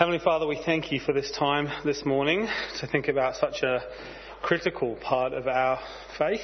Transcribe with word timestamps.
Heavenly 0.00 0.20
Father, 0.24 0.46
we 0.46 0.58
thank 0.64 0.90
you 0.90 0.98
for 0.98 1.12
this 1.12 1.30
time 1.30 1.68
this 1.84 2.06
morning 2.06 2.48
to 2.78 2.86
think 2.86 3.08
about 3.08 3.36
such 3.36 3.62
a 3.62 3.82
critical 4.40 4.96
part 4.96 5.34
of 5.34 5.46
our 5.46 5.78
faith. 6.16 6.40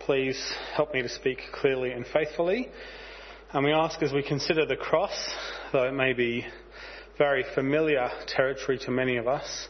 Please 0.00 0.52
help 0.76 0.92
me 0.92 1.00
to 1.00 1.08
speak 1.08 1.38
clearly 1.50 1.92
and 1.92 2.04
faithfully. 2.06 2.68
And 3.54 3.64
we 3.64 3.72
ask 3.72 4.02
as 4.02 4.12
we 4.12 4.22
consider 4.22 4.66
the 4.66 4.76
cross, 4.76 5.34
though 5.72 5.84
it 5.84 5.94
may 5.94 6.12
be 6.12 6.44
very 7.16 7.42
familiar 7.54 8.10
territory 8.26 8.78
to 8.80 8.90
many 8.90 9.16
of 9.16 9.26
us, 9.26 9.68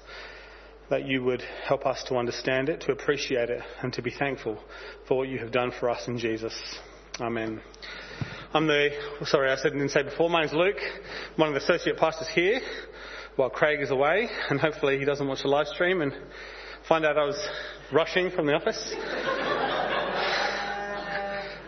that 0.90 1.06
you 1.06 1.22
would 1.22 1.44
help 1.64 1.86
us 1.86 2.02
to 2.08 2.16
understand 2.16 2.68
it, 2.68 2.80
to 2.80 2.90
appreciate 2.90 3.48
it, 3.48 3.62
and 3.80 3.92
to 3.92 4.02
be 4.02 4.10
thankful 4.10 4.58
for 5.06 5.18
what 5.18 5.28
you 5.28 5.38
have 5.38 5.52
done 5.52 5.70
for 5.78 5.88
us 5.88 6.08
in 6.08 6.18
Jesus. 6.18 6.60
Amen. 7.20 7.60
I'm 8.54 8.66
the, 8.66 8.90
sorry, 9.24 9.50
I 9.50 9.56
said, 9.56 9.72
didn't 9.72 9.88
say 9.88 10.02
before, 10.02 10.28
my 10.28 10.40
name's 10.40 10.52
Luke. 10.52 10.76
I'm 10.76 11.36
one 11.36 11.48
of 11.48 11.54
the 11.54 11.62
associate 11.62 11.96
pastors 11.96 12.28
here 12.34 12.60
while 13.36 13.48
Craig 13.48 13.80
is 13.80 13.90
away, 13.90 14.28
and 14.50 14.60
hopefully 14.60 14.98
he 14.98 15.06
doesn't 15.06 15.26
watch 15.26 15.40
the 15.40 15.48
live 15.48 15.68
stream 15.68 16.02
and 16.02 16.12
find 16.86 17.06
out 17.06 17.16
I 17.16 17.24
was 17.24 17.48
rushing 17.90 18.30
from 18.30 18.44
the 18.44 18.52
office. 18.52 18.76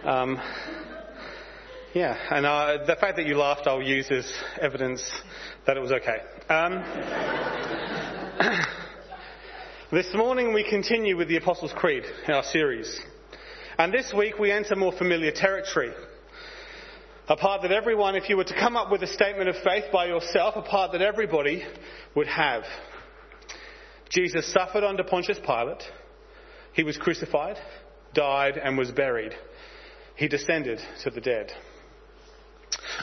um, 0.05 0.39
yeah, 1.95 2.19
and 2.31 2.45
uh, 2.45 2.85
the 2.87 2.97
fact 2.97 3.17
that 3.17 3.25
you 3.25 3.39
laughed 3.39 3.67
I'll 3.67 3.81
use 3.81 4.11
as 4.11 4.31
evidence 4.61 5.11
that 5.67 5.79
it 5.79 5.81
was 5.81 5.93
okay. 5.93 6.19
Um, 6.51 6.85
this 9.91 10.13
morning 10.13 10.53
we 10.53 10.69
continue 10.69 11.17
with 11.17 11.29
the 11.29 11.37
Apostles' 11.37 11.73
Creed 11.75 12.05
in 12.29 12.35
our 12.35 12.45
series. 12.45 13.01
And 13.79 13.91
this 13.91 14.13
week 14.15 14.39
we 14.39 14.53
enter 14.53 14.77
more 14.77 14.93
familiar 14.93 15.33
territory. 15.33 15.95
A 17.27 17.37
part 17.37 17.63
that 17.63 17.73
everyone, 17.73 18.17
if 18.17 18.29
you 18.29 18.37
were 18.37 18.45
to 18.45 18.55
come 18.55 18.77
up 18.77 18.91
with 18.91 19.03
a 19.03 19.07
statement 19.07 19.49
of 19.49 19.57
faith 19.65 19.85
by 19.91 20.07
yourself, 20.07 20.57
a 20.57 20.63
part 20.63 20.93
that 20.93 21.01
everybody 21.01 21.63
would 22.15 22.27
have. 22.27 22.65
Jesus 24.11 24.53
suffered 24.53 24.85
under 24.85 25.03
Pontius 25.05 25.39
Pilate. 25.39 25.83
He 26.75 26.83
was 26.83 26.99
crucified, 26.99 27.57
died, 28.13 28.59
and 28.63 28.77
was 28.77 28.91
buried. 28.91 29.33
He 30.17 30.29
descended 30.29 30.81
to 31.03 31.11
the 31.11 31.23
dead. 31.23 31.51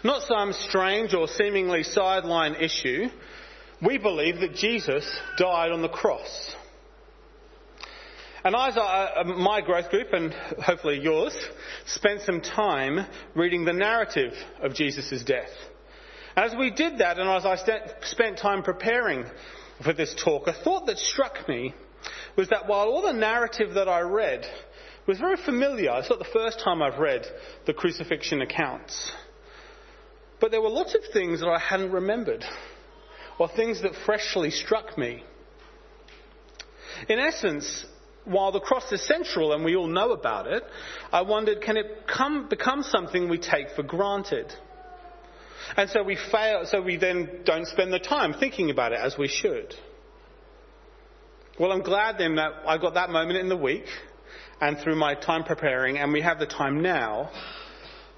Not 0.03 0.21
some 0.23 0.53
strange 0.53 1.15
or 1.15 1.27
seemingly 1.27 1.81
sideline 1.81 2.55
issue. 2.55 3.07
We 3.83 3.97
believe 3.97 4.39
that 4.41 4.53
Jesus 4.53 5.03
died 5.37 5.71
on 5.71 5.81
the 5.81 5.89
cross. 5.89 6.55
And 8.43 8.55
I, 8.55 8.69
uh, 8.69 9.21
uh, 9.21 9.23
my 9.23 9.61
growth 9.61 9.91
group, 9.91 10.13
and 10.13 10.33
hopefully 10.33 10.99
yours, 10.99 11.35
spent 11.85 12.21
some 12.21 12.41
time 12.41 13.05
reading 13.35 13.65
the 13.65 13.73
narrative 13.73 14.33
of 14.63 14.73
Jesus' 14.73 15.23
death. 15.23 15.51
As 16.35 16.55
we 16.57 16.71
did 16.71 16.97
that, 16.99 17.19
and 17.19 17.29
as 17.29 17.45
I 17.45 17.55
spent 18.01 18.39
time 18.39 18.63
preparing 18.63 19.25
for 19.83 19.93
this 19.93 20.15
talk, 20.23 20.47
a 20.47 20.53
thought 20.53 20.87
that 20.87 20.97
struck 20.97 21.47
me 21.47 21.75
was 22.35 22.49
that 22.49 22.67
while 22.67 22.87
all 22.87 23.03
the 23.03 23.13
narrative 23.13 23.75
that 23.75 23.87
I 23.87 23.99
read 23.99 24.43
was 25.05 25.19
very 25.19 25.37
familiar, 25.37 25.91
it's 25.99 26.09
not 26.09 26.17
the 26.17 26.25
first 26.25 26.61
time 26.63 26.81
I've 26.81 26.97
read 26.97 27.27
the 27.67 27.73
crucifixion 27.73 28.41
accounts, 28.41 29.11
but 30.39 30.49
there 30.49 30.61
were 30.61 30.69
lots 30.69 30.95
of 30.95 31.01
things 31.13 31.41
that 31.41 31.49
I 31.49 31.59
hadn't 31.59 31.91
remembered, 31.91 32.43
or 33.37 33.49
things 33.49 33.83
that 33.83 33.93
freshly 34.03 34.49
struck 34.49 34.97
me. 34.97 35.23
In 37.07 37.19
essence, 37.19 37.85
while 38.25 38.51
the 38.51 38.59
cross 38.59 38.91
is 38.91 39.05
central 39.05 39.53
and 39.53 39.63
we 39.63 39.75
all 39.75 39.87
know 39.87 40.11
about 40.11 40.47
it, 40.47 40.63
I 41.11 41.21
wondered, 41.21 41.61
can 41.61 41.77
it 41.77 42.07
come, 42.07 42.47
become 42.49 42.83
something 42.83 43.29
we 43.29 43.37
take 43.37 43.71
for 43.75 43.83
granted? 43.83 44.53
And 45.75 45.89
so 45.89 46.03
we 46.03 46.17
fail, 46.31 46.65
so 46.65 46.81
we 46.81 46.97
then 46.97 47.41
don't 47.45 47.67
spend 47.67 47.93
the 47.93 47.99
time 47.99 48.33
thinking 48.33 48.69
about 48.69 48.91
it 48.91 48.99
as 48.99 49.17
we 49.17 49.27
should. 49.27 49.73
Well, 51.59 51.71
I'm 51.71 51.83
glad 51.83 52.17
then 52.17 52.35
that 52.35 52.51
I 52.65 52.77
got 52.77 52.95
that 52.95 53.09
moment 53.09 53.39
in 53.39 53.49
the 53.49 53.57
week 53.57 53.85
and 54.59 54.77
through 54.77 54.95
my 54.95 55.15
time 55.15 55.43
preparing, 55.43 55.97
and 55.97 56.13
we 56.13 56.21
have 56.21 56.39
the 56.39 56.45
time 56.45 56.81
now 56.81 57.31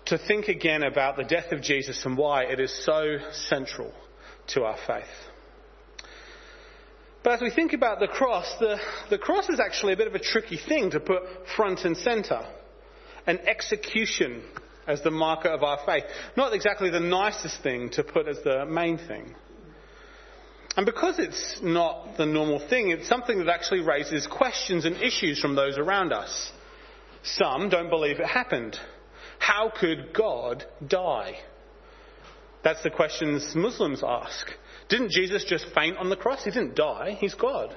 to 0.05 0.17
think 0.17 0.47
again 0.47 0.83
about 0.83 1.15
the 1.15 1.23
death 1.23 1.51
of 1.51 1.61
Jesus 1.61 2.05
and 2.05 2.17
why 2.17 2.43
it 2.43 2.59
is 2.59 2.85
so 2.85 3.17
central 3.31 3.93
to 4.47 4.63
our 4.63 4.77
faith. 4.85 5.32
But 7.23 7.33
as 7.33 7.41
we 7.41 7.51
think 7.51 7.73
about 7.73 7.99
the 7.99 8.07
cross, 8.07 8.53
the, 8.59 8.77
the 9.09 9.17
cross 9.17 9.47
is 9.49 9.59
actually 9.59 9.93
a 9.93 9.97
bit 9.97 10.07
of 10.07 10.15
a 10.15 10.19
tricky 10.19 10.57
thing 10.57 10.91
to 10.91 10.99
put 10.99 11.23
front 11.55 11.85
and 11.85 11.95
centre. 11.95 12.45
An 13.25 13.39
execution 13.47 14.43
as 14.85 15.01
the 15.01 15.11
marker 15.11 15.49
of 15.49 15.63
our 15.63 15.79
faith. 15.85 16.03
Not 16.35 16.53
exactly 16.53 16.89
the 16.89 16.99
nicest 16.99 17.63
thing 17.63 17.89
to 17.91 18.03
put 18.03 18.27
as 18.27 18.37
the 18.43 18.65
main 18.65 18.97
thing. 18.97 19.33
And 20.75 20.85
because 20.85 21.19
it's 21.19 21.59
not 21.61 22.17
the 22.17 22.25
normal 22.25 22.59
thing, 22.67 22.89
it's 22.89 23.07
something 23.07 23.37
that 23.37 23.47
actually 23.47 23.81
raises 23.81 24.27
questions 24.27 24.85
and 24.85 24.97
issues 25.01 25.39
from 25.39 25.55
those 25.55 25.77
around 25.77 26.11
us. 26.11 26.51
Some 27.23 27.69
don't 27.69 27.89
believe 27.89 28.19
it 28.19 28.25
happened. 28.25 28.77
How 29.39 29.71
could 29.73 30.13
God 30.13 30.65
die? 30.85 31.37
That's 32.63 32.81
the 32.81 32.89
questions 32.89 33.53
Muslims 33.55 34.01
ask. 34.05 34.47
Didn't 34.89 35.11
Jesus 35.11 35.43
just 35.43 35.65
faint 35.75 35.97
on 35.97 36.09
the 36.09 36.15
cross? 36.15 36.43
He 36.43 36.51
didn't 36.51 36.75
die. 36.75 37.17
He's 37.19 37.33
God. 37.33 37.75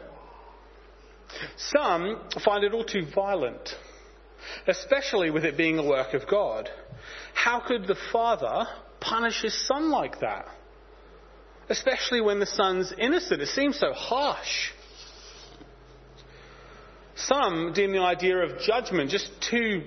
Some 1.57 2.23
find 2.45 2.65
it 2.65 2.73
all 2.73 2.85
too 2.85 3.05
violent, 3.15 3.71
especially 4.69 5.31
with 5.31 5.45
it 5.45 5.57
being 5.57 5.79
a 5.79 5.85
work 5.85 6.15
of 6.15 6.29
God. 6.29 6.71
How 7.35 7.61
could 7.61 7.87
the 7.87 7.97
Father 8.13 8.67
punish 9.01 9.43
his 9.43 9.67
Son 9.67 9.91
like 9.91 10.21
that? 10.21 10.47
Especially 11.69 12.21
when 12.21 12.39
the 12.39 12.47
Son's 12.47 12.93
innocent. 12.97 13.43
It 13.43 13.49
seems 13.49 13.79
so 13.79 13.93
harsh. 13.93 14.71
Some 17.17 17.73
deem 17.75 17.93
the 17.93 18.03
idea 18.03 18.37
of 18.39 18.61
judgment 18.61 19.11
just 19.11 19.31
too, 19.51 19.83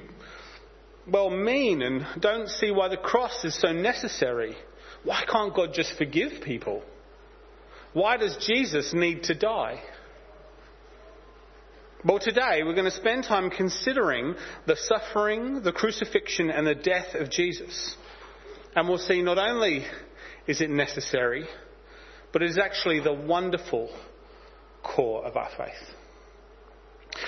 well, 1.07 1.29
mean 1.29 1.81
and 1.81 2.05
don't 2.19 2.49
see 2.49 2.71
why 2.71 2.89
the 2.89 2.97
cross 2.97 3.45
is 3.45 3.57
so 3.59 3.71
necessary. 3.71 4.57
Why 5.03 5.23
can't 5.29 5.55
God 5.55 5.73
just 5.73 5.97
forgive 5.97 6.41
people? 6.43 6.83
Why 7.93 8.17
does 8.17 8.37
Jesus 8.37 8.93
need 8.93 9.23
to 9.23 9.33
die? 9.33 9.81
Well, 12.05 12.19
today 12.19 12.61
we're 12.63 12.75
going 12.75 12.85
to 12.85 12.91
spend 12.91 13.25
time 13.25 13.49
considering 13.49 14.35
the 14.65 14.77
suffering, 14.77 15.63
the 15.63 15.73
crucifixion, 15.73 16.49
and 16.49 16.65
the 16.65 16.75
death 16.75 17.15
of 17.15 17.29
Jesus. 17.29 17.95
And 18.75 18.88
we'll 18.88 18.99
see 18.99 19.21
not 19.21 19.38
only 19.38 19.85
is 20.47 20.61
it 20.61 20.69
necessary, 20.69 21.45
but 22.31 22.41
it 22.41 22.49
is 22.49 22.57
actually 22.57 22.99
the 23.01 23.13
wonderful 23.13 23.89
core 24.83 25.25
of 25.25 25.35
our 25.35 25.49
faith. 25.57 25.95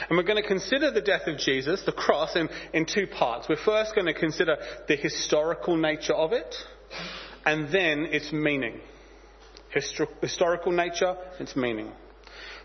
And 0.09 0.17
we're 0.17 0.23
going 0.23 0.41
to 0.41 0.47
consider 0.47 0.91
the 0.91 1.01
death 1.01 1.27
of 1.27 1.37
Jesus, 1.37 1.83
the 1.85 1.91
cross, 1.91 2.35
in, 2.35 2.47
in 2.73 2.85
two 2.85 3.07
parts. 3.07 3.47
We're 3.49 3.57
first 3.57 3.93
going 3.95 4.07
to 4.07 4.13
consider 4.13 4.55
the 4.87 4.95
historical 4.95 5.75
nature 5.75 6.13
of 6.13 6.31
it, 6.31 6.55
and 7.46 7.72
then 7.72 8.06
its 8.12 8.31
meaning 8.31 8.79
historical 10.22 10.72
nature, 10.72 11.16
its 11.40 11.56
meaning. 11.56 11.91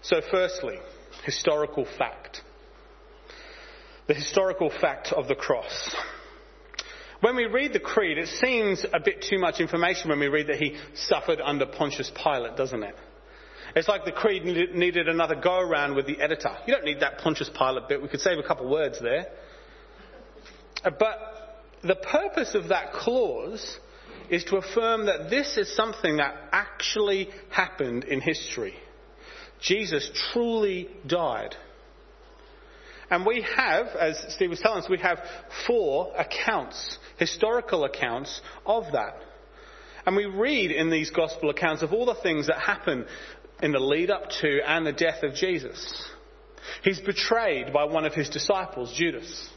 So, 0.03 0.21
firstly, 0.31 0.79
historical 1.25 1.87
fact. 1.99 2.43
The 4.09 4.15
historical 4.15 4.71
fact 4.71 5.13
of 5.13 5.29
the 5.29 5.35
cross. 5.35 5.95
When 7.21 7.35
we 7.37 7.47
read 7.47 7.73
the 7.73 7.81
creed, 7.81 8.19
it 8.19 8.29
seems 8.29 8.85
a 8.93 9.01
bit 9.01 9.25
too 9.29 9.39
much 9.39 9.61
information 9.61 10.11
when 10.11 10.21
we 10.21 10.29
read 10.29 10.49
that 10.49 10.57
he 10.57 10.77
suffered 10.95 11.41
under 11.41 11.67
Pontius 11.67 12.11
Pilate, 12.15 12.57
doesn't 12.57 12.83
it? 12.83 12.95
It's 13.75 13.89
like 13.89 14.05
the 14.05 14.13
creed 14.13 14.45
needed 14.45 15.09
another 15.09 15.35
go 15.35 15.59
around 15.59 15.97
with 15.97 16.07
the 16.07 16.21
editor. 16.21 16.57
You 16.67 16.75
don't 16.75 16.85
need 16.85 17.01
that 17.01 17.19
Pontius 17.19 17.51
Pilate 17.51 17.89
bit. 17.89 18.03
We 18.03 18.09
could 18.09 18.21
save 18.21 18.39
a 18.39 18.43
couple 18.43 18.69
words 18.71 19.01
there. 19.01 19.27
Uh, 20.85 20.91
but 20.99 21.63
the 21.83 21.97
purpose 21.97 22.55
of 22.55 22.69
that 22.69 22.93
clause 22.93 23.79
is 24.31 24.45
to 24.45 24.57
affirm 24.57 25.07
that 25.07 25.31
this 25.31 25.57
is 25.57 25.75
something 25.75 26.19
that 26.19 26.35
actually 26.53 27.29
happened 27.51 28.05
in 28.05 28.21
history. 28.21 28.75
Jesus 29.61 30.11
truly 30.33 30.89
died. 31.07 31.55
And 33.11 33.25
we 33.25 33.43
have, 33.57 33.87
as 33.99 34.35
Steve 34.35 34.51
was 34.51 34.61
telling 34.61 34.83
us, 34.83 34.89
we 34.89 34.99
have 34.99 35.21
four 35.67 36.13
accounts, 36.17 36.99
historical 37.19 37.85
accounts 37.85 38.41
of 38.65 38.85
that. 38.93 39.17
And 40.05 40.17
we 40.17 40.27
read 40.27 40.71
in 40.71 40.91
these 40.91 41.11
gospel 41.11 41.51
accounts 41.51 41.83
of 41.83 41.93
all 41.93 42.07
the 42.07 42.15
things 42.15 42.49
that 42.49 42.59
happen 42.59 43.07
in 43.63 43.73
the 43.73 43.79
lead 43.79 44.11
up 44.11 44.29
to 44.41 44.61
and 44.67 44.87
the 44.87 44.93
death 44.93 45.23
of 45.23 45.35
Jesus. 45.35 46.05
He's 46.83 47.01
betrayed 47.01 47.73
by 47.73 47.85
one 47.85 48.05
of 48.05 48.15
his 48.15 48.29
disciples, 48.29 48.93
Judas. 48.97 49.49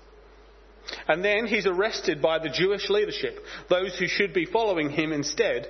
And 1.07 1.23
then 1.23 1.45
he's 1.45 1.65
arrested 1.65 2.21
by 2.21 2.39
the 2.39 2.49
Jewish 2.49 2.89
leadership. 2.89 3.39
Those 3.69 3.97
who 3.97 4.07
should 4.07 4.33
be 4.33 4.45
following 4.45 4.89
him 4.89 5.11
instead 5.11 5.67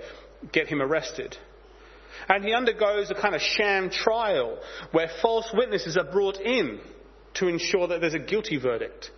get 0.51 0.67
him 0.67 0.81
arrested. 0.81 1.35
And 2.27 2.43
he 2.43 2.53
undergoes 2.53 3.09
a 3.09 3.15
kind 3.15 3.35
of 3.35 3.41
sham 3.41 3.89
trial 3.89 4.59
where 4.91 5.09
false 5.21 5.49
witnesses 5.53 5.97
are 5.97 6.11
brought 6.11 6.37
in 6.37 6.79
to 7.35 7.47
ensure 7.47 7.87
that 7.87 8.01
there's 8.01 8.13
a 8.13 8.19
guilty 8.19 8.57
verdict. 8.57 9.11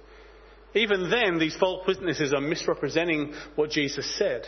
Even 0.74 1.10
then, 1.10 1.38
these 1.38 1.56
false 1.56 1.86
witnesses 1.86 2.34
are 2.34 2.42
misrepresenting 2.42 3.34
what 3.56 3.72
Jesus 3.72 4.18
said. 4.18 4.46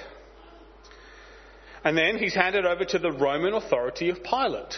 And 1.84 1.98
then 1.98 2.18
he's 2.18 2.34
handed 2.34 2.66
over 2.66 2.86
to 2.86 3.00
the 3.00 3.12
Roman 3.12 3.54
authority 3.54 4.10
of 4.10 4.24
Pilate. 4.24 4.76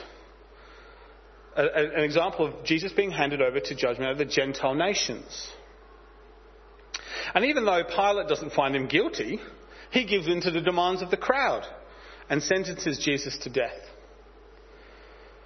A, 1.56 1.64
a, 1.64 1.98
an 1.98 2.04
example 2.04 2.48
of 2.48 2.66
Jesus 2.66 2.92
being 2.94 3.12
handed 3.12 3.42
over 3.42 3.60
to 3.60 3.76
judgment 3.76 4.12
of 4.12 4.18
the 4.18 4.26
Gentile 4.26 4.74
nations. 4.74 5.48
And 7.34 7.46
even 7.46 7.66
though 7.66 7.84
Pilate 7.84 8.28
doesn't 8.28 8.54
find 8.54 8.76
him 8.76 8.88
guilty, 8.88 9.40
he 9.92 10.06
gives 10.06 10.28
in 10.28 10.42
to 10.42 10.52
the 10.52 10.62
demands 10.62 11.02
of 11.02 11.10
the 11.10 11.18
crowd 11.18 11.66
and 12.30 12.42
sentences 12.42 13.00
Jesus 13.00 13.38
to 13.40 13.50
death. 13.50 13.78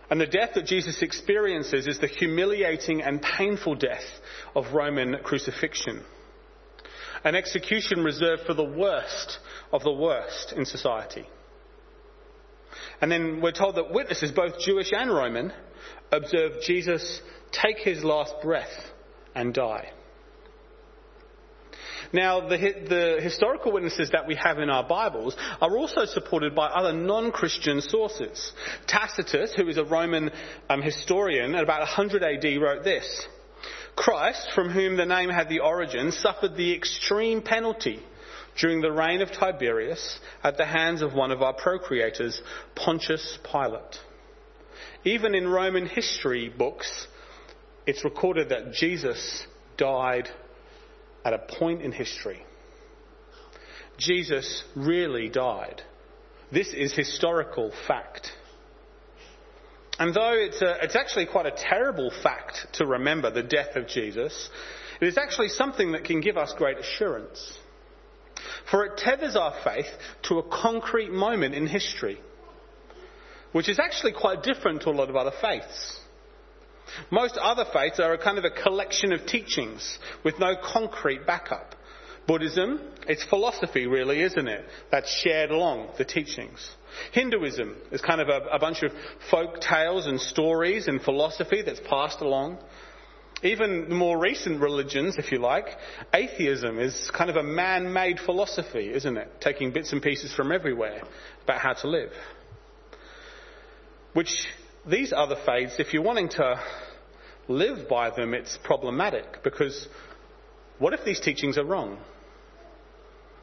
And 0.09 0.19
the 0.19 0.25
death 0.25 0.51
that 0.55 0.65
Jesus 0.65 1.01
experiences 1.01 1.85
is 1.85 1.99
the 1.99 2.07
humiliating 2.07 3.01
and 3.01 3.21
painful 3.21 3.75
death 3.75 4.05
of 4.55 4.73
Roman 4.73 5.17
crucifixion. 5.23 6.03
An 7.23 7.35
execution 7.35 8.03
reserved 8.03 8.43
for 8.47 8.53
the 8.53 8.63
worst 8.63 9.37
of 9.71 9.83
the 9.83 9.91
worst 9.91 10.53
in 10.55 10.65
society. 10.65 11.27
And 13.01 13.11
then 13.11 13.41
we're 13.41 13.51
told 13.51 13.75
that 13.75 13.91
witnesses, 13.91 14.31
both 14.31 14.59
Jewish 14.59 14.91
and 14.93 15.11
Roman, 15.11 15.53
observed 16.11 16.63
Jesus 16.65 17.21
take 17.51 17.77
his 17.77 18.03
last 18.03 18.33
breath 18.41 18.91
and 19.35 19.53
die. 19.53 19.91
Now, 22.11 22.47
the, 22.47 22.57
the, 22.57 23.19
historical 23.21 23.71
witnesses 23.71 24.09
that 24.11 24.25
we 24.25 24.35
have 24.35 24.57
in 24.57 24.69
our 24.69 24.83
Bibles 24.83 25.35
are 25.61 25.77
also 25.77 26.05
supported 26.05 26.55
by 26.55 26.67
other 26.67 26.91
non-Christian 26.91 27.81
sources. 27.81 28.51
Tacitus, 28.87 29.53
who 29.55 29.67
is 29.67 29.77
a 29.77 29.83
Roman 29.83 30.31
um, 30.69 30.81
historian, 30.81 31.53
at 31.53 31.63
about 31.63 31.81
100 31.81 32.23
AD 32.23 32.61
wrote 32.61 32.83
this. 32.83 33.27
Christ, 33.95 34.49
from 34.55 34.69
whom 34.69 34.97
the 34.97 35.05
name 35.05 35.29
had 35.29 35.49
the 35.49 35.59
origin, 35.59 36.11
suffered 36.11 36.55
the 36.55 36.73
extreme 36.73 37.41
penalty 37.41 37.99
during 38.59 38.81
the 38.81 38.91
reign 38.91 39.21
of 39.21 39.31
Tiberius 39.31 40.19
at 40.43 40.57
the 40.57 40.65
hands 40.65 41.01
of 41.01 41.13
one 41.13 41.31
of 41.31 41.41
our 41.41 41.53
procurators, 41.53 42.41
Pontius 42.75 43.37
Pilate. 43.43 43.99
Even 45.03 45.35
in 45.35 45.47
Roman 45.47 45.85
history 45.85 46.49
books, 46.49 47.07
it's 47.85 48.03
recorded 48.03 48.49
that 48.49 48.73
Jesus 48.73 49.45
died 49.77 50.29
at 51.25 51.33
a 51.33 51.39
point 51.39 51.81
in 51.81 51.91
history. 51.91 52.43
Jesus 53.97 54.63
really 54.75 55.29
died. 55.29 55.81
This 56.51 56.73
is 56.73 56.93
historical 56.93 57.71
fact. 57.87 58.31
And 59.99 60.13
though 60.13 60.33
it's, 60.33 60.61
a, 60.61 60.77
it's 60.81 60.95
actually 60.95 61.25
quite 61.25 61.45
a 61.45 61.51
terrible 61.51 62.11
fact 62.23 62.67
to 62.73 62.85
remember 62.85 63.29
the 63.29 63.43
death 63.43 63.75
of 63.75 63.87
Jesus, 63.87 64.49
it 65.01 65.07
is 65.07 65.17
actually 65.17 65.49
something 65.49 65.91
that 65.91 66.05
can 66.05 66.21
give 66.21 66.37
us 66.37 66.53
great 66.57 66.77
assurance. 66.77 67.59
For 68.71 68.85
it 68.85 68.97
tethers 68.97 69.35
our 69.35 69.53
faith 69.63 69.87
to 70.23 70.39
a 70.39 70.43
concrete 70.43 71.11
moment 71.11 71.53
in 71.53 71.67
history, 71.67 72.19
which 73.51 73.67
is 73.67 73.79
actually 73.79 74.13
quite 74.13 74.43
different 74.43 74.83
to 74.83 74.89
a 74.89 74.91
lot 74.91 75.09
of 75.09 75.17
other 75.17 75.33
faiths. 75.41 75.98
Most 77.11 77.37
other 77.37 77.65
faiths 77.71 77.99
are 77.99 78.13
a 78.13 78.17
kind 78.17 78.37
of 78.37 78.45
a 78.45 78.49
collection 78.49 79.13
of 79.13 79.25
teachings 79.25 79.99
with 80.23 80.39
no 80.39 80.55
concrete 80.55 81.25
backup. 81.25 81.75
Buddhism, 82.27 82.79
it's 83.07 83.23
philosophy 83.23 83.87
really, 83.87 84.21
isn't 84.21 84.47
it? 84.47 84.65
That's 84.91 85.11
shared 85.11 85.49
along 85.49 85.89
the 85.97 86.05
teachings. 86.05 86.69
Hinduism 87.11 87.75
is 87.91 88.01
kind 88.01 88.21
of 88.21 88.29
a, 88.29 88.41
a 88.51 88.59
bunch 88.59 88.83
of 88.83 88.91
folk 89.31 89.59
tales 89.61 90.05
and 90.05 90.19
stories 90.19 90.87
and 90.87 91.01
philosophy 91.01 91.61
that's 91.63 91.79
passed 91.89 92.21
along. 92.21 92.59
Even 93.41 93.87
the 93.87 93.95
more 93.95 94.19
recent 94.19 94.59
religions, 94.61 95.17
if 95.17 95.31
you 95.31 95.39
like, 95.39 95.65
atheism 96.13 96.77
is 96.77 97.09
kind 97.13 97.29
of 97.29 97.37
a 97.37 97.43
man-made 97.43 98.19
philosophy, 98.19 98.91
isn't 98.93 99.17
it? 99.17 99.29
Taking 99.39 99.71
bits 99.71 99.93
and 99.93 100.01
pieces 100.01 100.33
from 100.33 100.51
everywhere 100.51 101.01
about 101.45 101.61
how 101.61 101.73
to 101.73 101.87
live. 101.87 102.11
Which 104.13 104.45
these 104.89 105.13
other 105.15 105.35
faiths, 105.45 105.75
if 105.79 105.93
you're 105.93 106.03
wanting 106.03 106.29
to 106.29 106.59
live 107.47 107.87
by 107.89 108.09
them, 108.09 108.33
it's 108.33 108.57
problematic 108.63 109.43
because 109.43 109.87
what 110.77 110.93
if 110.93 111.03
these 111.05 111.19
teachings 111.19 111.57
are 111.57 111.65
wrong? 111.65 111.99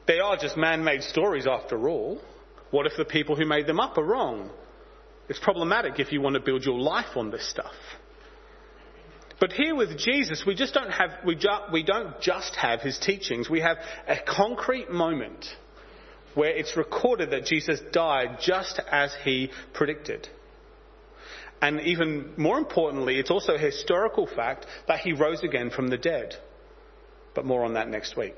They 0.07 0.21
are 0.21 0.37
just 0.37 0.57
man-made 0.57 1.03
stories 1.03 1.47
after 1.47 1.89
all. 1.89 2.21
What 2.71 2.87
if 2.87 2.93
the 2.97 3.05
people 3.05 3.37
who 3.37 3.45
made 3.45 3.67
them 3.67 3.81
up 3.81 3.99
are 3.99 4.05
wrong? 4.05 4.51
It's 5.29 5.41
problematic 5.41 5.99
if 5.99 6.13
you 6.13 6.21
want 6.21 6.35
to 6.35 6.41
build 6.41 6.65
your 6.65 6.79
life 6.79 7.17
on 7.17 7.31
this 7.31 7.49
stuff. 7.49 7.75
But 9.41 9.53
here 9.53 9.75
with 9.75 9.99
Jesus, 9.99 10.45
we 10.47 10.55
just 10.55 10.73
don't 10.73 10.91
have, 10.91 11.11
we, 11.27 11.35
ju- 11.35 11.49
we 11.73 11.83
don't 11.83 12.19
just 12.21 12.57
have 12.57 12.81
his 12.81 12.99
teachings. 12.99 13.51
We 13.51 13.61
have 13.61 13.77
a 14.09 14.17
concrete 14.27 14.91
moment 14.91 15.45
where 16.35 16.51
it's 16.51 16.77
recorded 16.77 17.31
that 17.31 17.45
Jesus 17.45 17.81
died 17.93 18.39
just 18.41 18.81
as 18.91 19.15
he 19.25 19.51
predicted. 19.75 20.29
And 21.61 21.81
even 21.81 22.33
more 22.37 22.59
importantly, 22.59 23.19
it's 23.19 23.31
also 23.31 23.55
a 23.55 23.59
historical 23.59 24.27
fact 24.27 24.67
that 24.89 25.01
he 25.01 25.13
rose 25.13 25.43
again 25.43 25.71
from 25.71 25.89
the 25.89 25.97
dead. 25.97 26.35
But 27.35 27.45
more 27.45 27.65
on 27.65 27.75
that 27.75 27.89
next 27.89 28.17
week. 28.17 28.37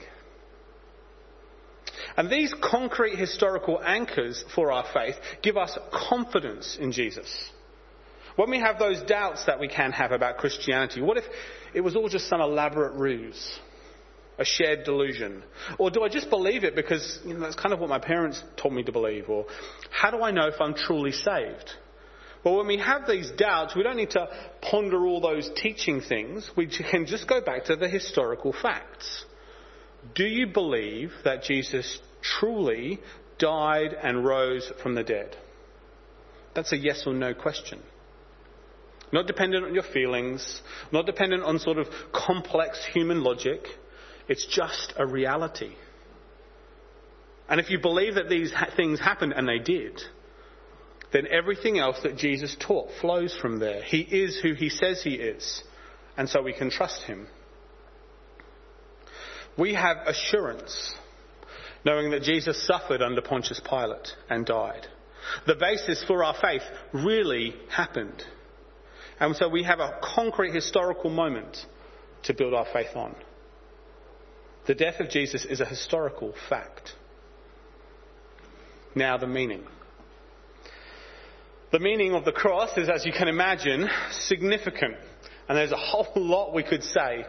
And 2.16 2.30
these 2.30 2.54
concrete 2.60 3.16
historical 3.16 3.80
anchors 3.82 4.44
for 4.54 4.72
our 4.72 4.84
faith 4.92 5.16
give 5.42 5.56
us 5.56 5.76
confidence 5.92 6.76
in 6.78 6.92
Jesus. 6.92 7.28
When 8.36 8.50
we 8.50 8.60
have 8.60 8.78
those 8.78 9.02
doubts 9.02 9.46
that 9.46 9.58
we 9.58 9.68
can 9.68 9.92
have 9.92 10.12
about 10.12 10.38
Christianity, 10.38 11.00
what 11.00 11.16
if 11.16 11.24
it 11.74 11.80
was 11.80 11.96
all 11.96 12.08
just 12.08 12.28
some 12.28 12.40
elaborate 12.40 12.94
ruse? 12.94 13.58
A 14.38 14.44
shared 14.44 14.84
delusion? 14.84 15.42
Or 15.78 15.90
do 15.90 16.04
I 16.04 16.08
just 16.08 16.30
believe 16.30 16.62
it 16.62 16.76
because 16.76 17.18
you 17.24 17.34
know, 17.34 17.40
that's 17.40 17.56
kind 17.56 17.72
of 17.72 17.80
what 17.80 17.88
my 17.88 17.98
parents 17.98 18.40
told 18.56 18.74
me 18.74 18.84
to 18.84 18.92
believe? 18.92 19.28
Or 19.28 19.46
how 19.90 20.12
do 20.12 20.22
I 20.22 20.30
know 20.30 20.46
if 20.46 20.60
I'm 20.60 20.74
truly 20.74 21.10
saved? 21.10 21.72
Well, 22.44 22.56
when 22.56 22.66
we 22.66 22.78
have 22.78 23.06
these 23.06 23.30
doubts, 23.32 23.74
we 23.74 23.82
don't 23.82 23.96
need 23.96 24.10
to 24.10 24.28
ponder 24.62 25.06
all 25.06 25.20
those 25.20 25.50
teaching 25.56 26.00
things. 26.00 26.50
We 26.56 26.66
can 26.66 27.06
just 27.06 27.26
go 27.26 27.40
back 27.40 27.64
to 27.64 27.76
the 27.76 27.88
historical 27.88 28.52
facts. 28.52 29.24
Do 30.14 30.24
you 30.24 30.46
believe 30.46 31.12
that 31.24 31.42
Jesus 31.42 32.00
truly 32.22 33.00
died 33.38 33.94
and 34.00 34.24
rose 34.24 34.70
from 34.82 34.94
the 34.94 35.02
dead? 35.02 35.36
That's 36.54 36.72
a 36.72 36.76
yes 36.76 37.04
or 37.06 37.14
no 37.14 37.34
question. 37.34 37.80
Not 39.12 39.26
dependent 39.26 39.64
on 39.64 39.74
your 39.74 39.84
feelings, 39.84 40.62
not 40.92 41.06
dependent 41.06 41.42
on 41.42 41.58
sort 41.58 41.78
of 41.78 41.88
complex 42.12 42.84
human 42.92 43.22
logic. 43.22 43.66
It's 44.28 44.46
just 44.46 44.92
a 44.96 45.06
reality. 45.06 45.72
And 47.48 47.58
if 47.58 47.70
you 47.70 47.78
believe 47.78 48.16
that 48.16 48.28
these 48.28 48.52
things 48.76 49.00
happened, 49.00 49.32
and 49.34 49.48
they 49.48 49.58
did, 49.58 50.02
then 51.12 51.26
everything 51.30 51.78
else 51.78 51.96
that 52.02 52.16
Jesus 52.16 52.56
taught 52.58 52.90
flows 53.00 53.36
from 53.40 53.58
there. 53.58 53.82
He 53.82 54.00
is 54.00 54.38
who 54.40 54.54
he 54.54 54.68
says 54.68 55.02
he 55.02 55.14
is, 55.14 55.62
and 56.16 56.28
so 56.28 56.42
we 56.42 56.52
can 56.52 56.70
trust 56.70 57.02
him. 57.02 57.26
We 59.56 59.74
have 59.74 59.96
assurance, 60.06 60.94
knowing 61.84 62.10
that 62.10 62.22
Jesus 62.22 62.64
suffered 62.66 63.02
under 63.02 63.22
Pontius 63.22 63.60
Pilate 63.60 64.12
and 64.28 64.46
died. 64.46 64.86
The 65.46 65.56
basis 65.56 66.04
for 66.04 66.22
our 66.22 66.34
faith 66.40 66.62
really 66.92 67.54
happened. 67.70 68.22
And 69.20 69.34
so 69.34 69.48
we 69.48 69.64
have 69.64 69.80
a 69.80 69.98
concrete 70.14 70.54
historical 70.54 71.10
moment 71.10 71.56
to 72.24 72.34
build 72.34 72.54
our 72.54 72.66
faith 72.72 72.94
on. 72.94 73.14
The 74.66 74.74
death 74.74 75.00
of 75.00 75.10
Jesus 75.10 75.44
is 75.44 75.60
a 75.60 75.64
historical 75.64 76.34
fact. 76.48 76.92
Now, 78.94 79.16
the 79.16 79.26
meaning. 79.26 79.64
The 81.70 81.78
meaning 81.78 82.14
of 82.14 82.24
the 82.24 82.32
cross 82.32 82.76
is, 82.78 82.88
as 82.88 83.04
you 83.04 83.12
can 83.12 83.28
imagine, 83.28 83.88
significant. 84.10 84.94
And 85.48 85.58
there's 85.58 85.72
a 85.72 85.76
whole 85.76 86.08
lot 86.16 86.54
we 86.54 86.62
could 86.62 86.82
say. 86.82 87.26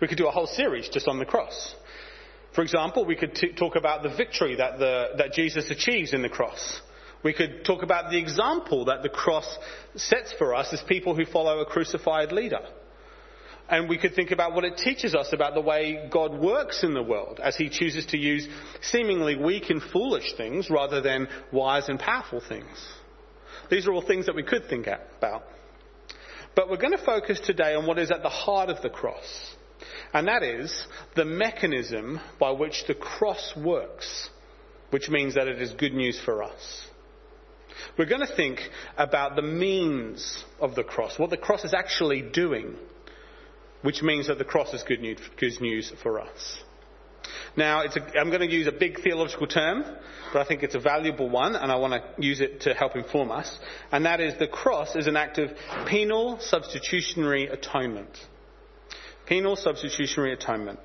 We 0.00 0.08
could 0.08 0.18
do 0.18 0.28
a 0.28 0.30
whole 0.30 0.46
series 0.46 0.88
just 0.88 1.08
on 1.08 1.18
the 1.18 1.24
cross. 1.24 1.74
For 2.54 2.62
example, 2.62 3.06
we 3.06 3.16
could 3.16 3.34
t- 3.34 3.52
talk 3.52 3.74
about 3.76 4.02
the 4.02 4.14
victory 4.14 4.56
that, 4.56 4.78
the, 4.78 5.08
that 5.16 5.32
Jesus 5.32 5.70
achieves 5.70 6.12
in 6.12 6.22
the 6.22 6.28
cross. 6.28 6.80
We 7.22 7.32
could 7.32 7.64
talk 7.64 7.82
about 7.82 8.10
the 8.10 8.18
example 8.18 8.84
that 8.84 9.02
the 9.02 9.08
cross 9.08 9.58
sets 9.96 10.32
for 10.34 10.54
us 10.54 10.72
as 10.72 10.82
people 10.82 11.16
who 11.16 11.24
follow 11.24 11.60
a 11.60 11.66
crucified 11.66 12.32
leader. 12.32 12.60
And 13.68 13.88
we 13.88 13.96
could 13.96 14.14
think 14.14 14.30
about 14.30 14.54
what 14.54 14.64
it 14.64 14.76
teaches 14.76 15.14
us 15.14 15.32
about 15.32 15.54
the 15.54 15.62
way 15.62 16.06
God 16.12 16.38
works 16.38 16.84
in 16.84 16.92
the 16.92 17.02
world 17.02 17.40
as 17.42 17.56
he 17.56 17.70
chooses 17.70 18.04
to 18.06 18.18
use 18.18 18.46
seemingly 18.82 19.36
weak 19.36 19.70
and 19.70 19.82
foolish 19.82 20.34
things 20.36 20.68
rather 20.68 21.00
than 21.00 21.28
wise 21.50 21.88
and 21.88 21.98
powerful 21.98 22.42
things. 22.46 22.68
These 23.74 23.88
are 23.88 23.92
all 23.92 24.06
things 24.06 24.26
that 24.26 24.36
we 24.36 24.44
could 24.44 24.68
think 24.68 24.86
about. 24.86 25.42
But 26.54 26.70
we're 26.70 26.76
going 26.76 26.96
to 26.96 27.04
focus 27.04 27.40
today 27.40 27.74
on 27.74 27.86
what 27.86 27.98
is 27.98 28.12
at 28.12 28.22
the 28.22 28.28
heart 28.28 28.68
of 28.68 28.80
the 28.82 28.88
cross. 28.88 29.56
And 30.12 30.28
that 30.28 30.44
is 30.44 30.86
the 31.16 31.24
mechanism 31.24 32.20
by 32.38 32.52
which 32.52 32.84
the 32.86 32.94
cross 32.94 33.52
works, 33.56 34.30
which 34.90 35.08
means 35.08 35.34
that 35.34 35.48
it 35.48 35.60
is 35.60 35.72
good 35.72 35.92
news 35.92 36.20
for 36.24 36.44
us. 36.44 36.86
We're 37.98 38.04
going 38.04 38.24
to 38.24 38.36
think 38.36 38.60
about 38.96 39.34
the 39.34 39.42
means 39.42 40.44
of 40.60 40.76
the 40.76 40.84
cross, 40.84 41.18
what 41.18 41.30
the 41.30 41.36
cross 41.36 41.64
is 41.64 41.74
actually 41.74 42.22
doing, 42.22 42.76
which 43.82 44.02
means 44.02 44.28
that 44.28 44.38
the 44.38 44.44
cross 44.44 44.72
is 44.72 44.84
good 44.84 45.00
news, 45.00 45.92
for 46.00 46.20
us. 46.20 46.58
Now, 47.56 47.82
I'm 47.82 48.30
going 48.30 48.48
to 48.48 48.52
use 48.52 48.66
a 48.66 48.72
big 48.72 49.00
theological 49.00 49.46
term, 49.46 49.84
but 50.32 50.40
I 50.40 50.44
think 50.44 50.62
it's 50.62 50.74
a 50.74 50.80
valuable 50.80 51.30
one, 51.30 51.54
and 51.54 51.70
I 51.70 51.76
want 51.76 51.94
to 51.94 52.22
use 52.22 52.40
it 52.40 52.62
to 52.62 52.74
help 52.74 52.96
inform 52.96 53.30
us. 53.30 53.58
And 53.92 54.06
that 54.06 54.20
is 54.20 54.38
the 54.38 54.48
cross 54.48 54.96
is 54.96 55.06
an 55.06 55.16
act 55.16 55.38
of 55.38 55.50
penal 55.86 56.38
substitutionary 56.40 57.46
atonement. 57.46 58.18
Penal 59.26 59.56
substitutionary 59.56 60.32
atonement. 60.32 60.80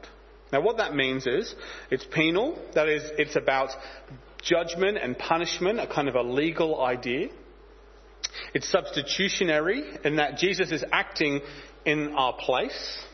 Now, 0.51 0.61
what 0.61 0.77
that 0.77 0.95
means 0.95 1.27
is 1.27 1.53
it's 1.91 2.05
penal, 2.05 2.57
that 2.73 2.87
is, 2.87 3.03
it's 3.17 3.35
about 3.35 3.69
judgment 4.41 4.97
and 4.97 5.17
punishment, 5.17 5.79
a 5.79 5.87
kind 5.87 6.07
of 6.07 6.15
a 6.15 6.23
legal 6.23 6.83
idea. 6.83 7.29
It's 8.53 8.69
substitutionary 8.69 9.83
in 10.03 10.17
that 10.17 10.37
Jesus 10.37 10.71
is 10.71 10.83
acting 10.91 11.41
in 11.85 12.13
our 12.13 12.33
place. 12.33 13.05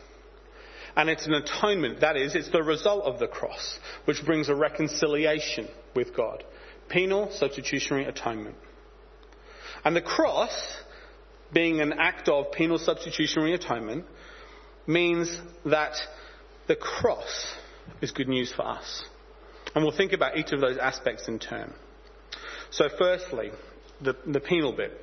And 0.96 1.10
it's 1.10 1.26
an 1.26 1.34
atonement. 1.34 2.00
That 2.00 2.16
is, 2.16 2.34
it's 2.34 2.50
the 2.50 2.62
result 2.62 3.04
of 3.04 3.18
the 3.18 3.26
cross, 3.26 3.78
which 4.06 4.24
brings 4.24 4.48
a 4.48 4.54
reconciliation 4.54 5.68
with 5.94 6.16
God. 6.16 6.42
Penal 6.88 7.30
substitutionary 7.32 8.06
atonement. 8.06 8.56
And 9.84 9.94
the 9.94 10.00
cross, 10.00 10.78
being 11.52 11.80
an 11.80 11.92
act 11.92 12.28
of 12.28 12.50
penal 12.52 12.78
substitutionary 12.78 13.52
atonement, 13.54 14.06
means 14.86 15.38
that 15.66 15.96
the 16.66 16.76
cross 16.76 17.54
is 18.00 18.10
good 18.10 18.28
news 18.28 18.52
for 18.52 18.66
us. 18.66 19.04
And 19.74 19.84
we'll 19.84 19.96
think 19.96 20.12
about 20.12 20.38
each 20.38 20.52
of 20.52 20.60
those 20.60 20.78
aspects 20.78 21.28
in 21.28 21.38
turn. 21.38 21.74
So, 22.70 22.88
firstly, 22.98 23.50
the, 24.00 24.16
the 24.26 24.40
penal 24.40 24.72
bit. 24.72 24.98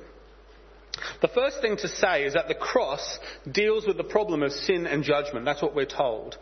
The 1.24 1.28
first 1.28 1.62
thing 1.62 1.78
to 1.78 1.88
say 1.88 2.24
is 2.24 2.34
that 2.34 2.48
the 2.48 2.54
cross 2.54 3.18
deals 3.50 3.86
with 3.86 3.96
the 3.96 4.04
problem 4.04 4.42
of 4.42 4.52
sin 4.52 4.86
and 4.86 5.02
judgment. 5.02 5.46
That's 5.46 5.62
what 5.62 5.74
we're 5.74 5.86
told. 5.86 6.36